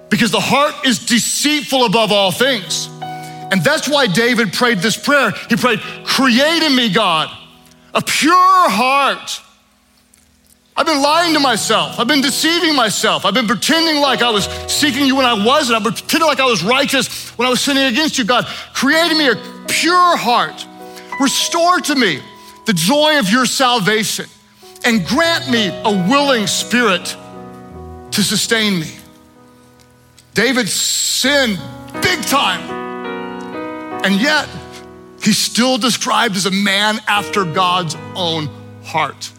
Because 0.08 0.32
the 0.32 0.40
heart 0.40 0.74
is 0.86 1.06
deceitful 1.06 1.84
above 1.84 2.14
all 2.14 2.32
things. 2.32 2.88
And 3.02 3.62
that's 3.66 3.90
why 3.90 4.08
David 4.08 4.54
prayed 4.54 4.78
this 4.78 4.96
prayer. 4.96 5.32
He 5.50 5.58
prayed, 5.58 5.82
Create 6.06 6.64
in 6.64 6.74
me, 6.74 6.88
God 6.88 7.30
a 7.94 8.02
pure 8.02 8.70
heart. 8.70 9.42
I've 10.78 10.86
been 10.86 11.02
lying 11.02 11.34
to 11.34 11.42
myself. 11.42 12.00
I've 12.00 12.08
been 12.08 12.22
deceiving 12.22 12.78
myself. 12.78 13.26
I've 13.26 13.34
been 13.34 13.46
pretending 13.46 14.02
like 14.02 14.22
I 14.22 14.30
was 14.30 14.46
seeking 14.72 15.06
you 15.06 15.18
when 15.18 15.26
I 15.26 15.46
wasn't. 15.46 15.76
I've 15.76 15.84
been 15.84 15.94
pretending 15.94 16.28
like 16.28 16.40
I 16.40 16.46
was 16.46 16.64
righteous 16.64 17.30
when 17.38 17.46
I 17.46 17.50
was 17.50 17.60
sinning 17.60 17.84
against 17.84 18.18
you. 18.18 18.24
God, 18.24 18.46
create 18.74 19.12
in 19.12 19.18
me 19.18 19.28
a 19.28 19.36
pure 19.68 20.16
heart. 20.16 20.66
Restore 21.20 21.82
to 21.82 21.96
me 21.96 22.22
the 22.66 22.74
joy 22.74 23.20
of 23.20 23.30
your 23.30 23.46
salvation 23.46 24.26
and 24.86 25.06
grant 25.06 25.50
me 25.50 25.68
a 25.68 26.10
willing 26.10 26.48
spirit 26.48 27.16
to 28.12 28.24
sustain 28.24 28.80
me. 28.80 28.92
David 30.34 30.68
sinned 30.68 31.60
big 32.02 32.22
time. 32.24 32.62
And 34.04 34.16
yet, 34.16 34.50
he's 35.22 35.38
still 35.38 35.78
described 35.78 36.36
as 36.36 36.46
a 36.46 36.52
man 36.52 37.00
after 37.08 37.46
God's 37.46 37.96
own 38.16 38.50
heart. 38.84 39.32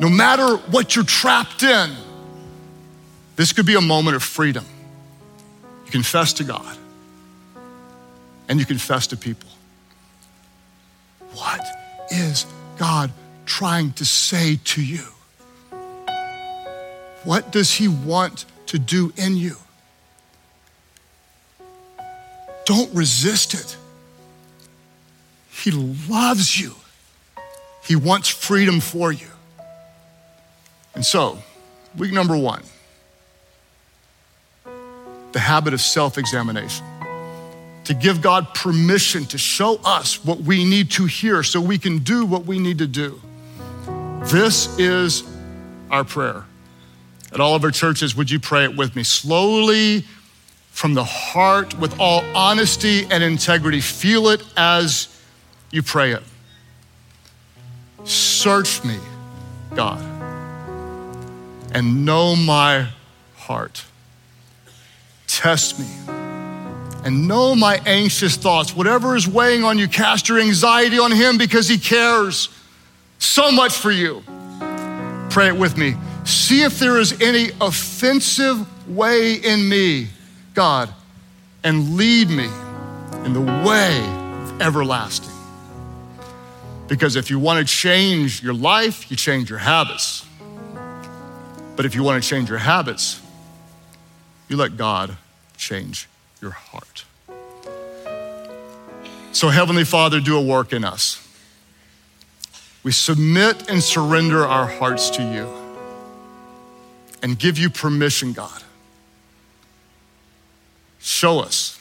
No 0.00 0.08
matter 0.08 0.56
what 0.56 0.94
you're 0.94 1.04
trapped 1.04 1.62
in, 1.62 1.90
this 3.36 3.52
could 3.52 3.66
be 3.66 3.74
a 3.74 3.80
moment 3.80 4.16
of 4.16 4.22
freedom. 4.22 4.64
You 5.86 5.90
confess 5.90 6.34
to 6.34 6.44
God 6.44 6.76
and 8.48 8.60
you 8.60 8.66
confess 8.66 9.06
to 9.08 9.16
people. 9.16 9.48
What 11.34 11.81
is 12.12 12.46
God 12.78 13.10
trying 13.46 13.92
to 13.94 14.04
say 14.04 14.58
to 14.64 14.82
you? 14.82 15.04
What 17.24 17.50
does 17.52 17.72
He 17.72 17.88
want 17.88 18.44
to 18.66 18.78
do 18.78 19.12
in 19.16 19.36
you? 19.36 19.56
Don't 22.64 22.92
resist 22.94 23.54
it. 23.54 23.76
He 25.50 25.70
loves 25.70 26.58
you, 26.58 26.74
He 27.84 27.96
wants 27.96 28.28
freedom 28.28 28.80
for 28.80 29.12
you. 29.12 29.28
And 30.94 31.04
so, 31.04 31.38
week 31.96 32.12
number 32.12 32.36
one 32.36 32.62
the 35.32 35.40
habit 35.40 35.72
of 35.72 35.80
self 35.80 36.18
examination. 36.18 36.84
To 37.84 37.94
give 37.94 38.22
God 38.22 38.54
permission 38.54 39.24
to 39.26 39.38
show 39.38 39.80
us 39.84 40.24
what 40.24 40.40
we 40.40 40.64
need 40.64 40.90
to 40.92 41.06
hear 41.06 41.42
so 41.42 41.60
we 41.60 41.78
can 41.78 41.98
do 41.98 42.24
what 42.24 42.44
we 42.44 42.58
need 42.58 42.78
to 42.78 42.86
do. 42.86 43.20
This 44.24 44.78
is 44.78 45.24
our 45.90 46.04
prayer. 46.04 46.44
At 47.32 47.40
all 47.40 47.54
of 47.54 47.64
our 47.64 47.70
churches, 47.70 48.14
would 48.14 48.30
you 48.30 48.38
pray 48.38 48.64
it 48.64 48.76
with 48.76 48.94
me? 48.94 49.02
Slowly, 49.02 50.04
from 50.70 50.94
the 50.94 51.04
heart, 51.04 51.78
with 51.78 51.98
all 51.98 52.22
honesty 52.34 53.04
and 53.10 53.22
integrity, 53.22 53.80
feel 53.80 54.28
it 54.28 54.42
as 54.56 55.08
you 55.70 55.82
pray 55.82 56.12
it. 56.12 56.22
Search 58.04 58.84
me, 58.84 58.98
God, 59.74 60.00
and 61.72 62.04
know 62.04 62.36
my 62.36 62.88
heart. 63.36 63.84
Test 65.26 65.78
me 65.78 65.86
and 67.04 67.26
know 67.26 67.54
my 67.54 67.80
anxious 67.86 68.36
thoughts. 68.36 68.74
Whatever 68.74 69.16
is 69.16 69.26
weighing 69.26 69.64
on 69.64 69.78
you, 69.78 69.88
cast 69.88 70.28
your 70.28 70.38
anxiety 70.38 70.98
on 70.98 71.12
Him 71.12 71.38
because 71.38 71.68
He 71.68 71.78
cares 71.78 72.48
so 73.18 73.50
much 73.50 73.72
for 73.72 73.90
you. 73.90 74.22
Pray 75.30 75.48
it 75.48 75.56
with 75.56 75.76
me. 75.76 75.94
See 76.24 76.62
if 76.62 76.78
there 76.78 76.98
is 76.98 77.20
any 77.20 77.50
offensive 77.60 78.66
way 78.88 79.34
in 79.34 79.68
me, 79.68 80.08
God, 80.54 80.92
and 81.64 81.96
lead 81.96 82.28
me 82.28 82.48
in 83.24 83.32
the 83.32 83.40
way 83.40 83.98
of 84.42 84.60
everlasting. 84.60 85.32
Because 86.88 87.16
if 87.16 87.30
you 87.30 87.38
want 87.38 87.66
to 87.66 87.74
change 87.74 88.42
your 88.42 88.54
life, 88.54 89.10
you 89.10 89.16
change 89.16 89.48
your 89.48 89.58
habits. 89.58 90.26
But 91.74 91.86
if 91.86 91.94
you 91.94 92.02
want 92.02 92.22
to 92.22 92.28
change 92.28 92.50
your 92.50 92.58
habits, 92.58 93.20
you 94.48 94.56
let 94.56 94.76
God 94.76 95.16
change 95.56 96.08
your 96.42 96.50
heart. 96.50 97.04
So, 99.32 99.48
Heavenly 99.48 99.84
Father, 99.84 100.20
do 100.20 100.36
a 100.36 100.42
work 100.42 100.72
in 100.74 100.84
us. 100.84 101.18
We 102.82 102.92
submit 102.92 103.70
and 103.70 103.82
surrender 103.82 104.44
our 104.44 104.66
hearts 104.66 105.08
to 105.10 105.22
you 105.22 105.48
and 107.22 107.38
give 107.38 107.56
you 107.56 107.70
permission, 107.70 108.32
God. 108.32 108.62
Show 110.98 111.40
us, 111.40 111.80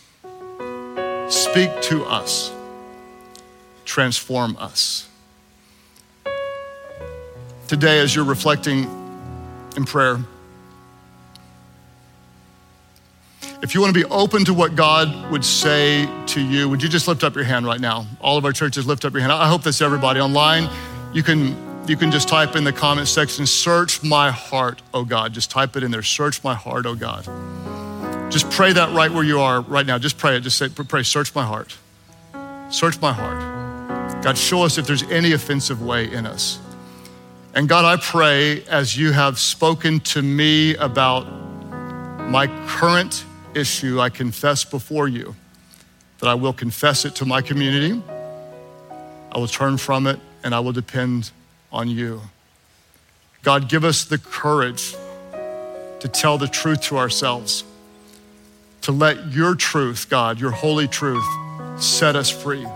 speak 1.28 1.82
to 1.82 2.06
us, 2.06 2.52
transform 3.84 4.56
us. 4.58 5.08
Today, 7.68 8.00
as 8.00 8.16
you're 8.16 8.26
reflecting 8.26 8.84
in 9.76 9.86
prayer, 9.86 10.20
If 13.62 13.76
you 13.76 13.82
want 13.82 13.94
to 13.94 14.00
be 14.00 14.10
open 14.10 14.44
to 14.46 14.56
what 14.56 14.76
God 14.76 15.32
would 15.32 15.46
say 15.46 16.10
to 16.28 16.42
you, 16.42 16.68
would 16.68 16.82
you 16.82 16.90
just 16.90 17.08
lift 17.08 17.24
up 17.24 17.36
your 17.36 17.44
hand 17.44 17.66
right 17.68 17.80
now? 17.80 18.08
All 18.20 18.36
of 18.36 18.44
our 18.44 18.52
churches, 18.52 18.88
lift 18.88 19.06
up 19.06 19.14
your 19.14 19.22
hand. 19.22 19.32
I 19.32 19.48
hope 19.48 19.62
that's 19.62 19.82
everybody 19.82 20.20
online. 20.20 20.68
You 21.14 21.22
can 21.22 21.56
you 21.88 21.96
can 21.96 22.12
just 22.12 22.28
type 22.28 22.56
in 22.56 22.64
the 22.64 22.74
comment 22.74 23.08
section, 23.08 23.46
search 23.46 24.04
my 24.04 24.32
heart, 24.32 24.82
oh 24.96 25.04
God. 25.04 25.34
Just 25.34 25.52
type 25.52 25.76
it 25.76 25.84
in 25.84 25.92
there, 25.92 26.02
search 26.02 26.44
my 26.44 26.56
heart, 26.56 26.88
oh 26.88 26.96
God. 26.96 27.26
Just 28.32 28.50
pray 28.50 28.74
that 28.74 28.96
right 28.96 29.12
where 29.12 29.24
you 29.24 29.40
are 29.40 29.62
right 29.62 29.86
now. 29.86 30.00
Just 30.00 30.18
pray 30.18 30.38
it. 30.38 30.42
Just 30.42 30.58
say, 30.58 30.70
pray, 30.70 31.04
search 31.04 31.36
my 31.36 31.44
heart. 31.44 31.78
Search 32.70 33.00
my 33.00 33.14
heart. 33.14 34.24
God, 34.24 34.38
show 34.38 34.64
us 34.64 34.78
if 34.78 34.88
there's 34.88 35.04
any 35.04 35.34
offensive 35.34 35.82
way 35.82 36.12
in 36.12 36.26
us. 36.26 36.60
And 37.54 37.68
God, 37.68 37.86
I 37.86 38.02
pray 38.02 38.64
as 38.66 38.98
you 38.98 39.12
have 39.12 39.38
spoken 39.38 40.00
to 40.00 40.22
me 40.22 40.76
about 40.76 41.24
my 42.30 42.48
current 42.68 43.26
issue, 43.56 44.00
I 44.00 44.10
confess 44.10 44.64
before 44.64 45.08
you 45.08 45.36
that 46.20 46.28
I 46.28 46.36
will 46.36 46.54
confess 46.54 47.06
it 47.06 47.16
to 47.16 47.26
my 47.26 47.42
community. 47.42 48.02
I 49.32 49.38
will 49.38 49.48
turn 49.48 49.78
from 49.78 50.08
it 50.08 50.20
and 50.44 50.54
I 50.54 50.60
will 50.60 50.72
depend 50.72 51.32
on 51.72 51.88
you. 51.88 52.22
God, 53.44 53.70
give 53.70 53.84
us 53.84 54.06
the 54.06 54.18
courage 54.18 54.96
to 56.00 56.08
tell 56.08 56.38
the 56.38 56.48
truth 56.48 56.82
to 56.82 56.98
ourselves, 56.98 57.64
to 58.82 58.92
let 58.92 59.32
your 59.32 59.56
truth, 59.56 60.10
God, 60.10 60.40
your 60.40 60.52
holy 60.52 60.88
truth, 60.88 61.26
set 61.78 62.16
us 62.16 62.30
free. 62.30 62.68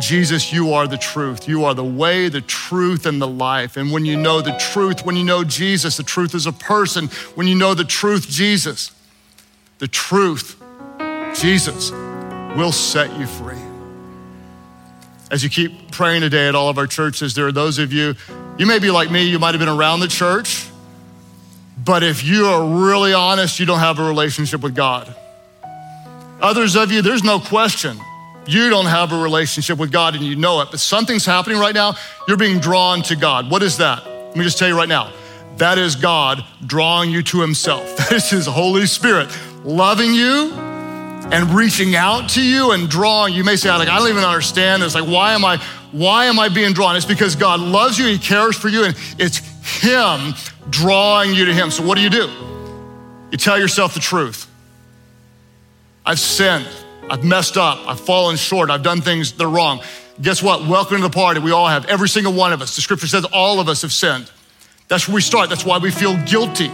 Jesus, 0.00 0.52
you 0.52 0.72
are 0.72 0.86
the 0.86 0.96
truth. 0.96 1.46
You 1.46 1.64
are 1.64 1.74
the 1.74 1.84
way, 1.84 2.28
the 2.28 2.40
truth, 2.40 3.06
and 3.06 3.20
the 3.20 3.28
life. 3.28 3.76
And 3.76 3.92
when 3.92 4.04
you 4.04 4.16
know 4.16 4.40
the 4.40 4.52
truth, 4.52 5.04
when 5.04 5.16
you 5.16 5.24
know 5.24 5.44
Jesus, 5.44 5.96
the 5.98 6.02
truth 6.02 6.34
is 6.34 6.46
a 6.46 6.52
person. 6.52 7.08
When 7.34 7.46
you 7.46 7.54
know 7.54 7.74
the 7.74 7.84
truth, 7.84 8.28
Jesus, 8.28 8.92
the 9.80 9.88
truth, 9.88 10.62
Jesus, 11.34 11.90
will 11.90 12.70
set 12.70 13.18
you 13.18 13.26
free. 13.26 13.58
As 15.30 15.42
you 15.42 15.48
keep 15.48 15.90
praying 15.90 16.20
today 16.20 16.48
at 16.48 16.54
all 16.54 16.68
of 16.68 16.76
our 16.76 16.86
churches, 16.86 17.34
there 17.34 17.46
are 17.46 17.52
those 17.52 17.78
of 17.78 17.92
you, 17.92 18.14
you 18.58 18.66
may 18.66 18.78
be 18.78 18.90
like 18.90 19.10
me, 19.10 19.22
you 19.22 19.38
might 19.38 19.54
have 19.54 19.58
been 19.58 19.68
around 19.68 20.00
the 20.00 20.08
church, 20.08 20.68
but 21.82 22.02
if 22.02 22.22
you 22.22 22.44
are 22.46 22.84
really 22.84 23.14
honest, 23.14 23.58
you 23.58 23.64
don't 23.64 23.78
have 23.78 23.98
a 23.98 24.06
relationship 24.06 24.60
with 24.60 24.74
God. 24.74 25.14
Others 26.42 26.76
of 26.76 26.92
you, 26.92 27.00
there's 27.00 27.24
no 27.24 27.40
question. 27.40 27.98
You 28.46 28.68
don't 28.68 28.86
have 28.86 29.12
a 29.12 29.22
relationship 29.22 29.78
with 29.78 29.90
God 29.90 30.14
and 30.14 30.22
you 30.22 30.36
know 30.36 30.60
it, 30.60 30.68
but 30.70 30.80
something's 30.80 31.24
happening 31.24 31.58
right 31.58 31.74
now. 31.74 31.94
You're 32.28 32.36
being 32.36 32.58
drawn 32.58 33.02
to 33.04 33.16
God. 33.16 33.50
What 33.50 33.62
is 33.62 33.78
that? 33.78 34.04
Let 34.04 34.36
me 34.36 34.44
just 34.44 34.58
tell 34.58 34.68
you 34.68 34.76
right 34.76 34.88
now. 34.88 35.12
That 35.56 35.78
is 35.78 35.94
God 35.94 36.44
drawing 36.66 37.10
you 37.10 37.22
to 37.22 37.40
Himself. 37.40 37.96
That 37.96 38.12
is 38.12 38.30
His 38.30 38.46
Holy 38.46 38.86
Spirit 38.86 39.30
loving 39.64 40.14
you 40.14 40.52
and 41.32 41.50
reaching 41.50 41.94
out 41.94 42.30
to 42.30 42.42
you 42.42 42.72
and 42.72 42.88
drawing. 42.88 43.34
You 43.34 43.44
may 43.44 43.56
say, 43.56 43.70
like, 43.70 43.88
I 43.88 43.98
don't 43.98 44.08
even 44.08 44.24
understand 44.24 44.82
this. 44.82 44.94
Like, 44.94 45.08
why 45.08 45.32
am 45.32 45.44
I, 45.44 45.58
why 45.92 46.26
am 46.26 46.38
I 46.38 46.48
being 46.48 46.72
drawn? 46.72 46.96
It's 46.96 47.04
because 47.04 47.36
God 47.36 47.60
loves 47.60 47.98
you, 47.98 48.06
He 48.06 48.18
cares 48.18 48.56
for 48.56 48.68
you, 48.68 48.84
and 48.84 48.96
it's 49.18 49.38
Him 49.82 50.34
drawing 50.70 51.34
you 51.34 51.44
to 51.46 51.54
Him. 51.54 51.70
So 51.70 51.84
what 51.86 51.96
do 51.96 52.02
you 52.02 52.10
do? 52.10 52.28
You 53.30 53.38
tell 53.38 53.58
yourself 53.58 53.94
the 53.94 54.00
truth. 54.00 54.48
I've 56.04 56.18
sinned. 56.18 56.68
I've 57.08 57.24
messed 57.24 57.56
up. 57.56 57.78
I've 57.86 58.00
fallen 58.00 58.36
short. 58.36 58.70
I've 58.70 58.82
done 58.82 59.00
things 59.00 59.32
that 59.32 59.44
are 59.44 59.48
wrong. 59.48 59.82
Guess 60.20 60.42
what? 60.42 60.66
Welcome 60.66 60.98
to 60.98 61.02
the 61.02 61.10
party. 61.10 61.40
We 61.40 61.50
all 61.50 61.68
have. 61.68 61.86
Every 61.86 62.08
single 62.08 62.32
one 62.32 62.52
of 62.52 62.62
us. 62.62 62.76
The 62.76 62.82
scripture 62.82 63.06
says 63.06 63.24
all 63.32 63.60
of 63.60 63.68
us 63.68 63.82
have 63.82 63.92
sinned. 63.92 64.30
That's 64.88 65.06
where 65.06 65.14
we 65.14 65.20
start. 65.20 65.48
That's 65.48 65.64
why 65.64 65.78
we 65.78 65.90
feel 65.90 66.16
guilty. 66.24 66.70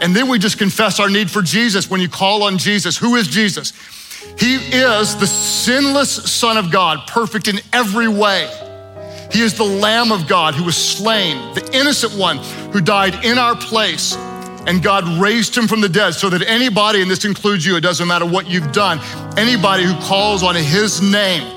And 0.00 0.14
then 0.14 0.28
we 0.28 0.38
just 0.38 0.58
confess 0.58 1.00
our 1.00 1.08
need 1.08 1.30
for 1.30 1.42
Jesus 1.42 1.90
when 1.90 2.00
you 2.00 2.08
call 2.08 2.42
on 2.42 2.58
Jesus. 2.58 2.96
Who 2.96 3.16
is 3.16 3.28
Jesus? 3.28 3.72
He 4.38 4.56
is 4.56 5.16
the 5.16 5.26
sinless 5.26 6.10
Son 6.10 6.56
of 6.56 6.70
God, 6.70 7.06
perfect 7.06 7.48
in 7.48 7.60
every 7.72 8.08
way. 8.08 8.50
He 9.32 9.40
is 9.40 9.56
the 9.56 9.64
Lamb 9.64 10.12
of 10.12 10.28
God 10.28 10.54
who 10.54 10.64
was 10.64 10.76
slain, 10.76 11.54
the 11.54 11.68
innocent 11.72 12.14
one 12.14 12.38
who 12.72 12.80
died 12.80 13.24
in 13.24 13.38
our 13.38 13.56
place. 13.56 14.14
And 14.66 14.82
God 14.82 15.04
raised 15.20 15.56
him 15.56 15.68
from 15.68 15.80
the 15.80 15.88
dead 15.88 16.12
so 16.14 16.28
that 16.30 16.42
anybody, 16.42 17.00
and 17.00 17.10
this 17.10 17.24
includes 17.24 17.64
you, 17.64 17.76
it 17.76 17.82
doesn't 17.82 18.06
matter 18.06 18.26
what 18.26 18.48
you've 18.48 18.72
done, 18.72 18.98
anybody 19.36 19.84
who 19.84 19.94
calls 20.00 20.42
on 20.42 20.54
his 20.54 21.00
name, 21.00 21.52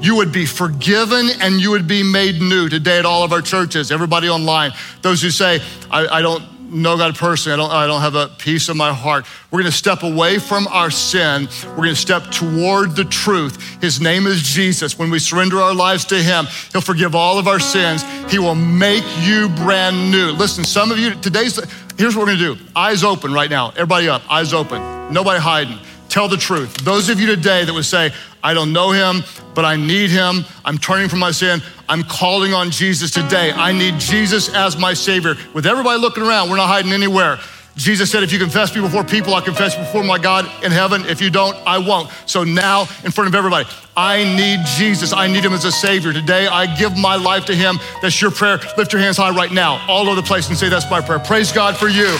you 0.00 0.16
would 0.16 0.32
be 0.32 0.44
forgiven 0.44 1.28
and 1.40 1.60
you 1.60 1.70
would 1.70 1.86
be 1.86 2.02
made 2.02 2.40
new 2.40 2.68
today 2.68 2.98
at 2.98 3.06
all 3.06 3.22
of 3.22 3.32
our 3.32 3.40
churches, 3.40 3.90
everybody 3.90 4.28
online. 4.28 4.72
Those 5.02 5.22
who 5.22 5.30
say, 5.30 5.60
I, 5.90 6.06
I 6.06 6.22
don't 6.22 6.42
know 6.74 6.96
God 6.96 7.14
personally. 7.16 7.54
I 7.54 7.56
don't, 7.56 7.70
I 7.70 7.86
don't 7.86 8.00
have 8.00 8.14
a 8.14 8.28
peace 8.38 8.68
in 8.68 8.76
my 8.76 8.92
heart. 8.92 9.26
We're 9.50 9.60
going 9.60 9.70
to 9.70 9.76
step 9.76 10.02
away 10.02 10.38
from 10.38 10.66
our 10.68 10.90
sin. 10.90 11.48
We're 11.70 11.76
going 11.76 11.88
to 11.90 11.96
step 11.96 12.24
toward 12.30 12.96
the 12.96 13.04
truth. 13.04 13.80
His 13.80 14.00
name 14.00 14.26
is 14.26 14.42
Jesus. 14.42 14.98
When 14.98 15.10
we 15.10 15.18
surrender 15.18 15.60
our 15.60 15.74
lives 15.74 16.04
to 16.06 16.16
Him, 16.16 16.46
He'll 16.72 16.80
forgive 16.80 17.14
all 17.14 17.38
of 17.38 17.48
our 17.48 17.60
sins. 17.60 18.02
He 18.30 18.38
will 18.38 18.54
make 18.54 19.04
you 19.20 19.48
brand 19.50 20.10
new. 20.10 20.32
Listen, 20.32 20.64
some 20.64 20.90
of 20.90 20.98
you, 20.98 21.14
today's, 21.14 21.58
Here's 21.96 22.16
what 22.16 22.26
we're 22.26 22.34
gonna 22.36 22.56
do 22.56 22.56
eyes 22.74 23.04
open 23.04 23.32
right 23.32 23.48
now. 23.48 23.70
Everybody 23.70 24.08
up, 24.08 24.22
eyes 24.30 24.52
open. 24.52 25.12
Nobody 25.12 25.40
hiding. 25.40 25.78
Tell 26.08 26.28
the 26.28 26.36
truth. 26.36 26.76
Those 26.78 27.08
of 27.08 27.20
you 27.20 27.26
today 27.26 27.64
that 27.64 27.72
would 27.72 27.84
say, 27.84 28.12
I 28.42 28.52
don't 28.54 28.72
know 28.72 28.90
him, 28.90 29.22
but 29.54 29.64
I 29.64 29.76
need 29.76 30.10
him. 30.10 30.44
I'm 30.64 30.78
turning 30.78 31.08
from 31.08 31.18
my 31.18 31.30
sin. 31.30 31.60
I'm 31.88 32.02
calling 32.02 32.54
on 32.54 32.70
Jesus 32.70 33.10
today. 33.10 33.52
I 33.52 33.72
need 33.72 33.98
Jesus 33.98 34.52
as 34.54 34.76
my 34.78 34.94
Savior. 34.94 35.34
With 35.52 35.66
everybody 35.66 36.00
looking 36.00 36.22
around, 36.22 36.50
we're 36.50 36.56
not 36.56 36.68
hiding 36.68 36.92
anywhere. 36.92 37.38
Jesus 37.76 38.10
said, 38.10 38.22
if 38.22 38.32
you 38.32 38.38
confess 38.38 38.74
me 38.74 38.80
before 38.80 39.02
people, 39.02 39.34
I 39.34 39.40
confess 39.40 39.76
before 39.76 40.04
my 40.04 40.18
God 40.18 40.48
in 40.64 40.70
heaven. 40.70 41.04
If 41.06 41.20
you 41.20 41.28
don't, 41.28 41.56
I 41.66 41.78
won't. 41.78 42.08
So 42.26 42.44
now, 42.44 42.82
in 43.04 43.10
front 43.10 43.26
of 43.26 43.34
everybody, 43.34 43.68
I 43.96 44.22
need 44.36 44.60
Jesus. 44.76 45.12
I 45.12 45.26
need 45.26 45.44
him 45.44 45.52
as 45.52 45.64
a 45.64 45.72
Savior. 45.72 46.12
Today, 46.12 46.46
I 46.46 46.72
give 46.76 46.96
my 46.96 47.16
life 47.16 47.46
to 47.46 47.54
him. 47.54 47.78
That's 48.00 48.20
your 48.20 48.30
prayer. 48.30 48.60
Lift 48.78 48.92
your 48.92 49.02
hands 49.02 49.16
high 49.16 49.34
right 49.34 49.50
now, 49.52 49.84
all 49.88 50.06
over 50.06 50.14
the 50.20 50.26
place, 50.26 50.48
and 50.48 50.56
say, 50.56 50.68
That's 50.68 50.88
my 50.88 51.00
prayer. 51.00 51.18
Praise 51.18 51.50
God 51.50 51.76
for 51.76 51.88
you. 51.88 52.16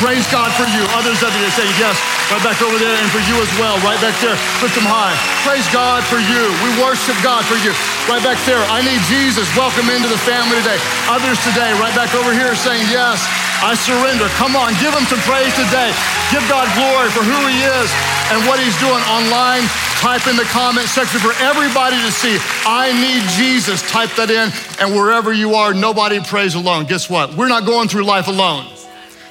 Praise 0.00 0.24
God 0.32 0.48
for 0.56 0.64
you. 0.70 0.82
Others 0.96 1.20
of 1.20 1.32
you 1.36 1.48
say, 1.52 1.66
Yes, 1.76 1.98
right 2.32 2.42
back 2.42 2.60
over 2.62 2.78
there, 2.78 2.96
and 2.96 3.08
for 3.12 3.22
you 3.28 3.36
as 3.40 3.50
well, 3.60 3.76
right 3.84 4.00
back 4.00 4.16
there. 4.24 4.36
Lift 4.64 4.74
them 4.78 4.88
high. 4.88 5.12
Praise 5.44 5.66
God 5.74 6.00
for 6.06 6.20
you. 6.20 6.42
We 6.64 6.70
worship 6.80 7.16
God 7.20 7.44
for 7.44 7.58
you. 7.60 7.74
Right 8.08 8.22
back 8.24 8.40
there, 8.48 8.62
I 8.72 8.80
need 8.80 9.00
Jesus. 9.10 9.44
Welcome 9.58 9.92
into 9.92 10.08
the 10.08 10.20
family 10.24 10.56
today. 10.64 10.80
Others 11.12 11.38
today, 11.44 11.70
right 11.76 11.92
back 11.92 12.14
over 12.14 12.32
here, 12.32 12.54
saying, 12.56 12.88
Yes. 12.88 13.20
I 13.62 13.78
surrender. 13.78 14.26
Come 14.42 14.56
on, 14.56 14.74
give 14.82 14.90
him 14.90 15.06
some 15.06 15.22
praise 15.22 15.54
today. 15.54 15.94
Give 16.34 16.42
God 16.50 16.66
glory 16.74 17.08
for 17.14 17.22
who 17.22 17.46
he 17.46 17.62
is 17.62 17.88
and 18.34 18.42
what 18.50 18.58
he's 18.58 18.74
doing 18.82 18.98
online. 19.06 19.62
Type 20.02 20.26
in 20.26 20.34
the 20.34 20.42
comment 20.50 20.88
section 20.88 21.20
for 21.20 21.30
everybody 21.38 21.94
to 22.02 22.10
see. 22.10 22.38
I 22.66 22.90
need 22.90 23.22
Jesus. 23.38 23.80
Type 23.88 24.10
that 24.16 24.34
in, 24.34 24.50
and 24.82 24.96
wherever 24.96 25.32
you 25.32 25.54
are, 25.54 25.72
nobody 25.72 26.18
prays 26.18 26.56
alone. 26.56 26.86
Guess 26.86 27.08
what? 27.08 27.34
We're 27.34 27.46
not 27.46 27.64
going 27.64 27.86
through 27.86 28.02
life 28.02 28.26
alone. 28.26 28.66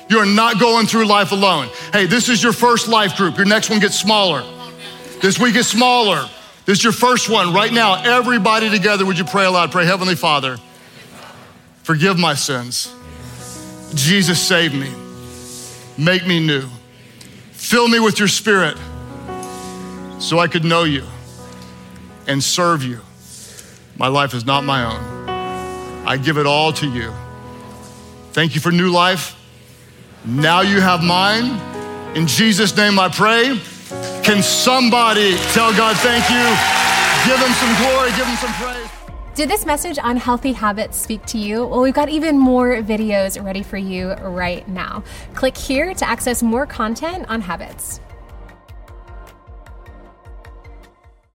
You're 0.09 0.25
not 0.25 0.59
going 0.59 0.87
through 0.87 1.05
life 1.05 1.31
alone. 1.31 1.69
Hey, 1.93 2.05
this 2.05 2.29
is 2.29 2.43
your 2.43 2.53
first 2.53 2.87
life 2.87 3.15
group. 3.15 3.37
Your 3.37 3.45
next 3.45 3.69
one 3.69 3.79
gets 3.79 3.99
smaller. 3.99 4.43
This 5.21 5.39
week 5.39 5.55
is 5.55 5.67
smaller. 5.67 6.27
This 6.65 6.79
is 6.79 6.83
your 6.83 6.93
first 6.93 7.29
one. 7.29 7.53
Right 7.53 7.71
now, 7.71 8.01
everybody 8.03 8.69
together, 8.69 9.05
would 9.05 9.17
you 9.17 9.25
pray 9.25 9.45
aloud? 9.45 9.71
Pray, 9.71 9.85
Heavenly 9.85 10.15
Father, 10.15 10.57
forgive 11.83 12.17
my 12.19 12.33
sins. 12.33 12.93
Jesus, 13.93 14.41
save 14.41 14.73
me. 14.73 14.91
Make 15.97 16.25
me 16.25 16.45
new. 16.45 16.67
Fill 17.51 17.87
me 17.87 17.99
with 17.99 18.19
your 18.19 18.27
spirit 18.27 18.77
so 20.19 20.39
I 20.39 20.47
could 20.47 20.63
know 20.63 20.83
you 20.83 21.03
and 22.27 22.43
serve 22.43 22.83
you. 22.83 22.99
My 23.97 24.07
life 24.07 24.33
is 24.33 24.45
not 24.45 24.63
my 24.63 24.83
own. 24.85 26.07
I 26.07 26.17
give 26.17 26.37
it 26.37 26.45
all 26.45 26.73
to 26.73 26.87
you. 26.87 27.13
Thank 28.31 28.55
you 28.55 28.61
for 28.61 28.71
new 28.71 28.89
life. 28.89 29.35
Now 30.25 30.61
you 30.61 30.79
have 30.79 31.03
mine. 31.03 31.59
In 32.15 32.27
Jesus' 32.27 32.75
name 32.77 32.99
I 32.99 33.09
pray. 33.09 33.59
Can 34.23 34.43
somebody 34.43 35.35
tell 35.53 35.71
God 35.75 35.97
thank 35.97 36.29
you? 36.29 36.45
Give 37.25 37.39
him 37.39 37.53
some 37.53 37.75
glory, 37.81 38.09
give 38.11 38.27
him 38.27 38.35
some 38.37 38.53
praise. 38.53 38.89
Did 39.33 39.49
this 39.49 39.65
message 39.65 39.97
on 39.97 40.17
healthy 40.17 40.51
habits 40.51 40.97
speak 40.97 41.25
to 41.27 41.39
you? 41.39 41.65
Well, 41.65 41.81
we've 41.81 41.93
got 41.93 42.09
even 42.09 42.37
more 42.37 42.75
videos 42.83 43.43
ready 43.43 43.63
for 43.63 43.77
you 43.77 44.11
right 44.11 44.67
now. 44.67 45.03
Click 45.33 45.57
here 45.57 45.93
to 45.95 46.07
access 46.07 46.43
more 46.43 46.65
content 46.65 47.25
on 47.27 47.41
habits. 47.41 47.99